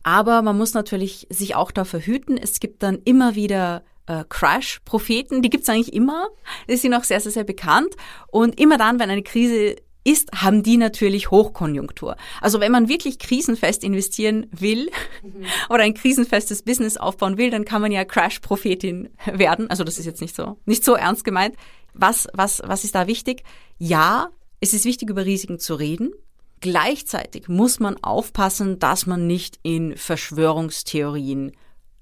Aber 0.06 0.40
man 0.42 0.56
muss 0.56 0.72
natürlich 0.72 1.26
sich 1.30 1.56
auch 1.56 1.72
dafür 1.72 1.98
hüten. 1.98 2.36
Es 2.36 2.60
gibt 2.60 2.84
dann 2.84 3.00
immer 3.04 3.34
wieder 3.34 3.82
äh, 4.06 4.22
Crash-Propheten, 4.28 5.42
die 5.42 5.50
gibt's 5.50 5.68
eigentlich 5.68 5.92
immer. 5.92 6.28
Die 6.70 6.76
sind 6.76 6.94
auch 6.94 7.02
sehr, 7.02 7.18
sehr, 7.18 7.32
sehr 7.32 7.42
bekannt. 7.42 7.96
Und 8.28 8.60
immer 8.60 8.78
dann, 8.78 9.00
wenn 9.00 9.10
eine 9.10 9.24
Krise 9.24 9.74
ist, 10.04 10.30
haben 10.32 10.62
die 10.62 10.76
natürlich 10.76 11.32
Hochkonjunktur. 11.32 12.16
Also 12.40 12.60
wenn 12.60 12.70
man 12.70 12.88
wirklich 12.88 13.18
krisenfest 13.18 13.82
investieren 13.82 14.46
will 14.52 14.90
mhm. 15.24 15.44
oder 15.70 15.82
ein 15.82 15.94
krisenfestes 15.94 16.62
Business 16.62 16.96
aufbauen 16.96 17.36
will, 17.36 17.50
dann 17.50 17.64
kann 17.64 17.82
man 17.82 17.90
ja 17.90 18.04
Crash-Prophetin 18.04 19.08
werden. 19.26 19.68
Also 19.70 19.82
das 19.82 19.98
ist 19.98 20.06
jetzt 20.06 20.20
nicht 20.20 20.36
so, 20.36 20.56
nicht 20.66 20.84
so 20.84 20.94
ernst 20.94 21.24
gemeint. 21.24 21.56
Was, 21.94 22.28
was, 22.32 22.62
was 22.64 22.84
ist 22.84 22.94
da 22.94 23.08
wichtig? 23.08 23.42
Ja, 23.76 24.28
es 24.60 24.72
ist 24.72 24.84
wichtig, 24.84 25.10
über 25.10 25.24
Risiken 25.24 25.58
zu 25.58 25.74
reden. 25.74 26.12
Gleichzeitig 26.60 27.48
muss 27.48 27.80
man 27.80 28.02
aufpassen, 28.02 28.78
dass 28.78 29.06
man 29.06 29.26
nicht 29.26 29.58
in 29.62 29.96
Verschwörungstheorien 29.96 31.52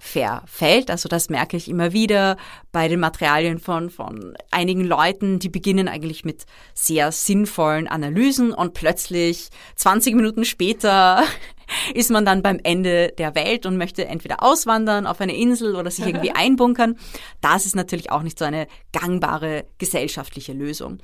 verfällt. 0.05 0.91
Also 0.91 1.09
das 1.09 1.31
merke 1.31 1.57
ich 1.57 1.69
immer 1.69 1.95
wieder 1.95 2.37
bei 2.73 2.89
den 2.89 3.01
Materialien 3.01 3.59
von, 3.59 3.89
von 3.89 4.37
einigen 4.51 4.85
Leuten, 4.85 5.39
die 5.39 5.49
beginnen 5.49 5.89
eigentlich 5.89 6.27
mit 6.27 6.45
sehr 6.75 7.11
sinnvollen 7.11 7.89
Analysen 7.89 8.53
und 8.53 8.75
plötzlich 8.75 9.49
20 9.77 10.15
Minuten 10.15 10.45
später 10.45 11.25
ist 11.95 12.11
man 12.11 12.27
dann 12.27 12.43
beim 12.43 12.61
Ende 12.63 13.15
der 13.17 13.35
Welt 13.35 13.65
und 13.65 13.79
möchte 13.79 14.05
entweder 14.05 14.43
auswandern 14.43 15.07
auf 15.07 15.23
eine 15.23 15.35
Insel 15.35 15.75
oder 15.75 15.91
sich 15.91 16.07
irgendwie 16.07 16.33
einbunkern. 16.35 16.99
Das 17.41 17.65
ist 17.65 17.75
natürlich 17.75 18.13
auch 18.13 18.23
nicht 18.23 18.39
so 18.39 18.45
eine 18.45 18.67
gangbare 18.93 19.65
gesellschaftliche 19.79 20.53
Lösung. 20.53 20.99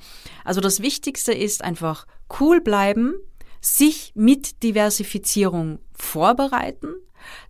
Also 0.45 0.61
das 0.61 0.79
Wichtigste 0.79 1.33
ist 1.33 1.63
einfach 1.63 2.05
cool 2.39 2.61
bleiben, 2.61 3.15
sich 3.61 4.11
mit 4.15 4.63
Diversifizierung 4.63 5.79
vorbereiten. 5.93 6.89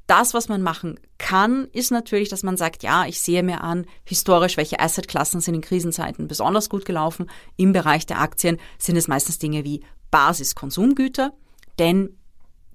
Das, 0.05 0.33
was 0.33 0.49
man 0.49 0.61
machen 0.61 0.99
kann, 1.17 1.69
ist 1.71 1.91
natürlich, 1.91 2.27
dass 2.27 2.43
man 2.43 2.57
sagt, 2.57 2.83
ja, 2.83 3.05
ich 3.05 3.21
sehe 3.21 3.43
mir 3.43 3.61
an, 3.61 3.85
historisch, 4.03 4.57
welche 4.57 4.79
Assetklassen 4.79 5.39
sind 5.39 5.55
in 5.55 5.61
Krisenzeiten 5.61 6.27
besonders 6.27 6.69
gut 6.69 6.83
gelaufen. 6.83 7.29
Im 7.55 7.71
Bereich 7.71 8.05
der 8.05 8.19
Aktien 8.19 8.57
sind 8.77 8.97
es 8.97 9.07
meistens 9.07 9.39
Dinge 9.39 9.63
wie 9.63 9.81
Basiskonsumgüter, 10.11 11.31
denn 11.79 12.17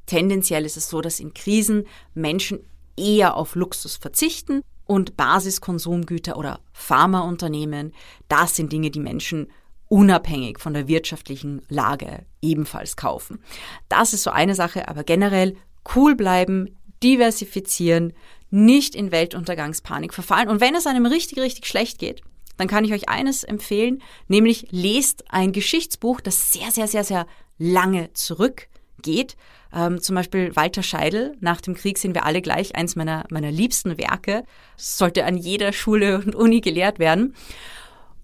tendenziell 0.07 0.65
ist 0.65 0.79
es 0.79 0.89
so, 0.89 1.03
dass 1.03 1.21
in 1.21 1.35
Krisen 1.35 1.87
Menschen 2.15 2.61
eher 2.97 3.37
auf 3.37 3.55
Luxus 3.55 3.97
verzichten 3.97 4.63
und 4.87 5.17
Basiskonsumgüter 5.17 6.39
oder 6.39 6.61
Pharmaunternehmen, 6.73 7.93
das 8.29 8.57
sind 8.57 8.73
Dinge, 8.73 8.91
die 8.91 9.01
Menschen 9.01 9.49
unabhängig 9.89 10.59
von 10.59 10.75
der 10.75 10.89
wirtschaftlichen 10.89 11.63
Lage 11.69 12.25
ebenfalls 12.43 12.97
kaufen. 12.97 13.41
Das 13.89 14.13
ist 14.13 14.23
so 14.23 14.31
eine 14.31 14.55
Sache, 14.55 14.89
aber 14.89 15.05
generell 15.05 15.57
cool 15.95 16.17
bleiben, 16.17 16.77
diversifizieren, 17.03 18.13
nicht 18.51 18.95
in 18.95 19.13
Weltuntergangspanik 19.13 20.15
verfallen. 20.15 20.49
Und 20.49 20.61
wenn 20.61 20.75
es 20.75 20.87
einem 20.87 21.07
richtig, 21.07 21.39
richtig 21.39 21.67
schlecht 21.67 21.99
geht, 21.99 22.23
dann 22.57 22.69
kann 22.69 22.85
ich 22.85 22.93
euch 22.93 23.09
eines 23.09 23.45
empfehlen, 23.45 24.03
nämlich 24.29 24.69
lest 24.71 25.25
ein 25.29 25.53
Geschichtsbuch, 25.53 26.21
das 26.21 26.53
sehr, 26.53 26.71
sehr, 26.71 26.89
sehr, 26.89 27.05
sehr 27.05 27.27
lange 27.59 28.13
zurückgeht. 28.15 29.37
Ähm, 29.75 30.01
zum 30.01 30.15
Beispiel 30.15 30.57
Walter 30.57 30.83
Scheidel, 30.83 31.37
nach 31.41 31.61
dem 31.61 31.75
Krieg 31.75 31.99
sind 31.99 32.15
wir 32.15 32.25
alle 32.25 32.41
gleich, 32.41 32.75
eins 32.75 32.97
meiner, 32.97 33.25
meiner 33.31 33.51
liebsten 33.51 33.99
Werke. 33.99 34.45
Sollte 34.77 35.25
an 35.25 35.37
jeder 35.37 35.73
Schule 35.73 36.19
und 36.25 36.35
Uni 36.35 36.61
gelehrt 36.61 36.99
werden. 36.99 37.35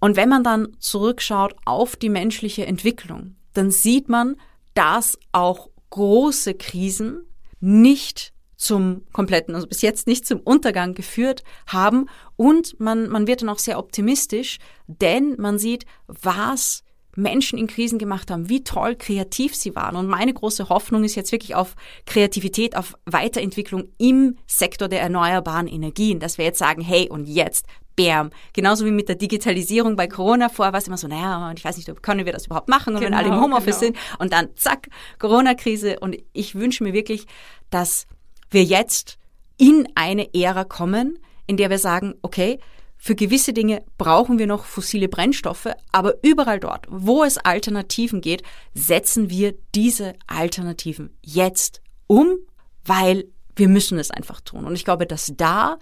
Und 0.03 0.17
wenn 0.17 0.27
man 0.27 0.43
dann 0.43 0.75
zurückschaut 0.79 1.55
auf 1.63 1.95
die 1.95 2.09
menschliche 2.09 2.65
Entwicklung, 2.65 3.37
dann 3.53 3.71
sieht 3.71 4.09
man, 4.09 4.35
dass 4.73 5.17
auch 5.31 5.69
große 5.91 6.55
Krisen 6.55 7.25
nicht 7.61 8.33
zum 8.57 9.05
kompletten, 9.13 9.55
also 9.55 9.65
bis 9.65 9.81
jetzt 9.81 10.05
nicht 10.05 10.27
zum 10.27 10.41
Untergang 10.41 10.93
geführt 10.93 11.45
haben. 11.67 12.09
Und 12.35 12.77
man, 12.81 13.07
man 13.07 13.27
wird 13.27 13.43
dann 13.43 13.49
auch 13.49 13.59
sehr 13.59 13.79
optimistisch, 13.79 14.57
denn 14.87 15.37
man 15.39 15.57
sieht, 15.57 15.85
was 16.07 16.83
Menschen 17.15 17.59
in 17.59 17.67
Krisen 17.67 17.99
gemacht 17.99 18.31
haben, 18.31 18.49
wie 18.49 18.63
toll 18.63 18.95
kreativ 18.95 19.55
sie 19.55 19.75
waren. 19.75 19.95
Und 19.95 20.07
meine 20.07 20.33
große 20.33 20.69
Hoffnung 20.69 21.03
ist 21.03 21.15
jetzt 21.15 21.31
wirklich 21.31 21.55
auf 21.55 21.75
Kreativität, 22.05 22.75
auf 22.75 22.95
Weiterentwicklung 23.05 23.85
im 23.97 24.37
Sektor 24.47 24.87
der 24.87 25.01
erneuerbaren 25.01 25.67
Energien, 25.67 26.19
dass 26.19 26.37
wir 26.37 26.45
jetzt 26.45 26.59
sagen, 26.59 26.81
hey, 26.81 27.09
und 27.09 27.25
jetzt 27.25 27.65
bam. 27.95 28.31
Genauso 28.53 28.85
wie 28.85 28.91
mit 28.91 29.07
der 29.07 29.15
Digitalisierung 29.15 29.95
bei 29.95 30.07
Corona. 30.07 30.49
Vorher 30.49 30.73
war 30.73 30.79
es 30.79 30.87
immer 30.87 30.97
so, 30.97 31.07
naja, 31.07 31.53
ich 31.55 31.63
weiß 31.63 31.77
nicht, 31.77 32.01
können 32.01 32.25
wir 32.25 32.33
das 32.33 32.47
überhaupt 32.47 32.69
machen? 32.69 32.95
Und 32.95 33.01
genau, 33.01 33.11
wenn 33.11 33.17
alle 33.17 33.27
im 33.27 33.33
genau, 33.33 33.43
Homeoffice 33.43 33.79
genau. 33.79 33.93
sind 33.93 34.19
und 34.19 34.33
dann 34.33 34.49
zack, 34.55 34.87
Corona-Krise. 35.19 35.99
Und 35.99 36.17
ich 36.33 36.55
wünsche 36.55 36.83
mir 36.83 36.93
wirklich, 36.93 37.25
dass 37.69 38.07
wir 38.49 38.63
jetzt 38.63 39.17
in 39.57 39.87
eine 39.95 40.33
Ära 40.33 40.63
kommen, 40.63 41.19
in 41.45 41.57
der 41.57 41.69
wir 41.69 41.79
sagen, 41.79 42.15
okay, 42.21 42.59
für 43.05 43.15
gewisse 43.15 43.51
Dinge 43.51 43.83
brauchen 43.97 44.39
wir 44.39 44.47
noch 44.47 44.63
fossile 44.63 45.09
Brennstoffe, 45.09 45.67
aber 45.91 46.23
überall 46.23 46.61
dort, 46.61 46.87
wo 46.89 47.25
es 47.25 47.37
Alternativen 47.37 48.21
geht, 48.21 48.43
setzen 48.75 49.29
wir 49.29 49.55
diese 49.75 50.13
Alternativen 50.25 51.09
jetzt 51.21 51.81
um, 52.07 52.37
weil 52.85 53.25
wir 53.57 53.67
müssen 53.67 53.99
es 53.99 54.09
einfach 54.09 54.39
tun. 54.39 54.63
Und 54.63 54.75
ich 54.75 54.85
glaube, 54.85 55.05
dass 55.05 55.33
da 55.35 55.79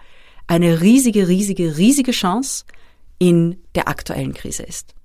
eine 0.47 0.81
riesige, 0.81 1.27
riesige, 1.27 1.77
riesige 1.77 2.09
Chance 2.09 2.65
in 3.19 3.61
der 3.75 3.87
aktuellen 3.87 4.33
Krise 4.33 4.63
ist. 4.63 4.95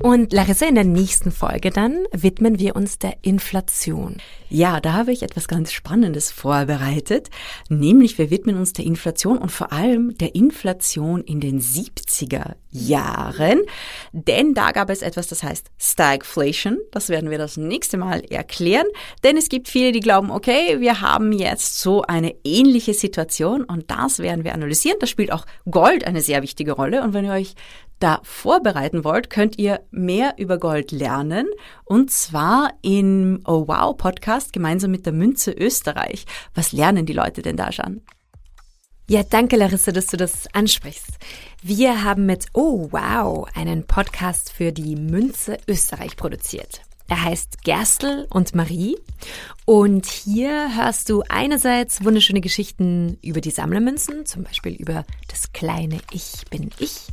Und 0.00 0.32
Larissa, 0.32 0.66
in 0.66 0.76
der 0.76 0.84
nächsten 0.84 1.32
Folge 1.32 1.70
dann 1.70 2.04
widmen 2.12 2.60
wir 2.60 2.76
uns 2.76 2.98
der 2.98 3.16
Inflation. 3.22 4.18
Ja, 4.48 4.80
da 4.80 4.92
habe 4.94 5.12
ich 5.12 5.22
etwas 5.22 5.48
ganz 5.48 5.72
Spannendes 5.72 6.30
vorbereitet, 6.30 7.28
nämlich 7.68 8.16
wir 8.16 8.30
widmen 8.30 8.56
uns 8.56 8.72
der 8.72 8.86
Inflation 8.86 9.36
und 9.36 9.50
vor 9.50 9.72
allem 9.72 10.16
der 10.16 10.34
Inflation 10.34 11.22
in 11.22 11.40
den 11.40 11.60
70er 11.60 12.54
Jahren, 12.70 13.60
denn 14.12 14.54
da 14.54 14.70
gab 14.70 14.88
es 14.88 15.02
etwas, 15.02 15.26
das 15.26 15.42
heißt 15.42 15.66
Stagflation. 15.78 16.78
Das 16.92 17.08
werden 17.08 17.30
wir 17.30 17.38
das 17.38 17.56
nächste 17.56 17.98
Mal 17.98 18.20
erklären, 18.30 18.86
denn 19.24 19.36
es 19.36 19.48
gibt 19.48 19.68
viele, 19.68 19.92
die 19.92 20.00
glauben, 20.00 20.30
okay, 20.30 20.80
wir 20.80 21.00
haben 21.00 21.32
jetzt 21.32 21.80
so 21.80 22.02
eine 22.02 22.34
ähnliche 22.44 22.94
Situation 22.94 23.64
und 23.64 23.90
das 23.90 24.18
werden 24.20 24.44
wir 24.44 24.54
analysieren. 24.54 24.98
Da 25.00 25.06
spielt 25.06 25.32
auch 25.32 25.44
Gold 25.70 26.06
eine 26.06 26.20
sehr 26.20 26.42
wichtige 26.42 26.72
Rolle 26.72 27.02
und 27.02 27.12
wenn 27.12 27.24
ihr 27.24 27.32
euch 27.32 27.54
da 27.98 28.20
vorbereiten 28.22 29.04
wollt, 29.04 29.30
könnt 29.30 29.58
ihr 29.58 29.80
mehr 29.90 30.34
über 30.38 30.58
Gold 30.58 30.92
lernen 30.92 31.46
und 31.84 32.10
zwar 32.10 32.72
im 32.82 33.42
Oh 33.46 33.66
Wow 33.66 33.96
Podcast 33.96 34.52
gemeinsam 34.52 34.90
mit 34.90 35.06
der 35.06 35.12
Münze 35.12 35.52
Österreich. 35.52 36.26
Was 36.54 36.72
lernen 36.72 37.06
die 37.06 37.12
Leute 37.12 37.42
denn 37.42 37.56
da 37.56 37.72
schon? 37.72 38.02
Ja, 39.10 39.22
danke 39.22 39.56
Larissa, 39.56 39.90
dass 39.90 40.06
du 40.06 40.18
das 40.18 40.52
ansprichst. 40.52 41.18
Wir 41.62 42.04
haben 42.04 42.26
mit 42.26 42.46
Oh 42.52 42.88
Wow 42.90 43.48
einen 43.54 43.86
Podcast 43.86 44.52
für 44.52 44.70
die 44.70 44.96
Münze 44.96 45.56
Österreich 45.66 46.16
produziert. 46.16 46.82
Er 47.08 47.24
heißt 47.24 47.64
Gerstl 47.64 48.26
und 48.28 48.54
Marie. 48.54 48.98
Und 49.64 50.04
hier 50.04 50.76
hörst 50.76 51.08
du 51.08 51.22
einerseits 51.28 52.04
wunderschöne 52.04 52.42
Geschichten 52.42 53.16
über 53.22 53.40
die 53.40 53.50
Sammlermünzen, 53.50 54.26
zum 54.26 54.44
Beispiel 54.44 54.74
über 54.74 55.06
das 55.28 55.52
kleine 55.52 56.00
Ich 56.12 56.44
bin 56.50 56.70
ich. 56.78 57.06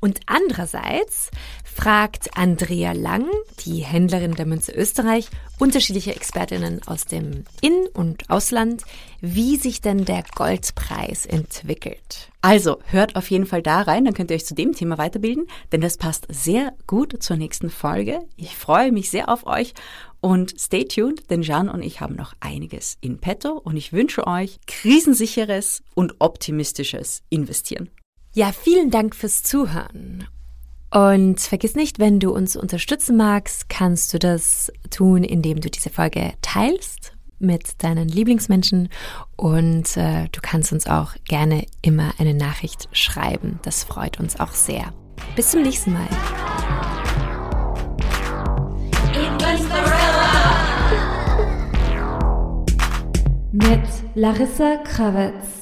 Und 0.00 0.20
andererseits 0.26 1.30
fragt 1.64 2.36
Andrea 2.36 2.92
Lang, 2.92 3.26
die 3.60 3.78
Händlerin 3.80 4.34
der 4.34 4.46
Münze 4.46 4.72
Österreich, 4.72 5.28
unterschiedliche 5.58 6.14
Expertinnen 6.14 6.80
aus 6.86 7.06
dem 7.06 7.44
In- 7.60 7.88
und 7.94 8.28
Ausland, 8.30 8.82
wie 9.20 9.56
sich 9.56 9.80
denn 9.80 10.04
der 10.04 10.24
Goldpreis 10.34 11.24
entwickelt. 11.26 12.30
Also 12.40 12.80
hört 12.86 13.14
auf 13.14 13.30
jeden 13.30 13.46
Fall 13.46 13.62
da 13.62 13.82
rein, 13.82 14.04
dann 14.04 14.14
könnt 14.14 14.30
ihr 14.30 14.34
euch 14.34 14.44
zu 14.44 14.54
dem 14.54 14.72
Thema 14.72 14.98
weiterbilden, 14.98 15.46
denn 15.70 15.80
das 15.80 15.96
passt 15.96 16.26
sehr 16.28 16.72
gut 16.88 17.22
zur 17.22 17.36
nächsten 17.36 17.70
Folge. 17.70 18.20
Ich 18.36 18.56
freue 18.56 18.90
mich 18.90 19.10
sehr 19.10 19.28
auf 19.28 19.46
euch 19.46 19.74
und 20.20 20.58
stay 20.58 20.84
tuned, 20.84 21.30
denn 21.30 21.42
Jean 21.42 21.68
und 21.68 21.82
ich 21.82 22.00
haben 22.00 22.16
noch 22.16 22.34
einiges 22.40 22.98
in 23.00 23.18
petto 23.18 23.52
und 23.52 23.76
ich 23.76 23.92
wünsche 23.92 24.26
euch 24.26 24.58
krisensicheres 24.66 25.82
und 25.94 26.16
optimistisches 26.18 27.22
Investieren. 27.28 27.90
Ja, 28.34 28.50
vielen 28.52 28.90
Dank 28.90 29.14
fürs 29.14 29.42
Zuhören. 29.42 30.26
Und 30.90 31.40
vergiss 31.40 31.74
nicht, 31.74 31.98
wenn 31.98 32.18
du 32.18 32.32
uns 32.32 32.56
unterstützen 32.56 33.16
magst, 33.16 33.68
kannst 33.68 34.14
du 34.14 34.18
das 34.18 34.72
tun, 34.90 35.22
indem 35.22 35.60
du 35.60 35.70
diese 35.70 35.90
Folge 35.90 36.32
teilst 36.40 37.12
mit 37.38 37.82
deinen 37.82 38.08
Lieblingsmenschen 38.08 38.88
und 39.36 39.96
äh, 39.96 40.28
du 40.32 40.40
kannst 40.40 40.72
uns 40.72 40.86
auch 40.86 41.14
gerne 41.24 41.66
immer 41.82 42.12
eine 42.18 42.32
Nachricht 42.32 42.88
schreiben. 42.92 43.58
Das 43.62 43.84
freut 43.84 44.18
uns 44.18 44.40
auch 44.40 44.52
sehr. 44.52 44.94
Bis 45.36 45.50
zum 45.50 45.62
nächsten 45.62 45.92
Mal. 45.92 46.08
Mit 53.52 53.82
Larissa 54.14 54.76
Krawitz. 54.76 55.61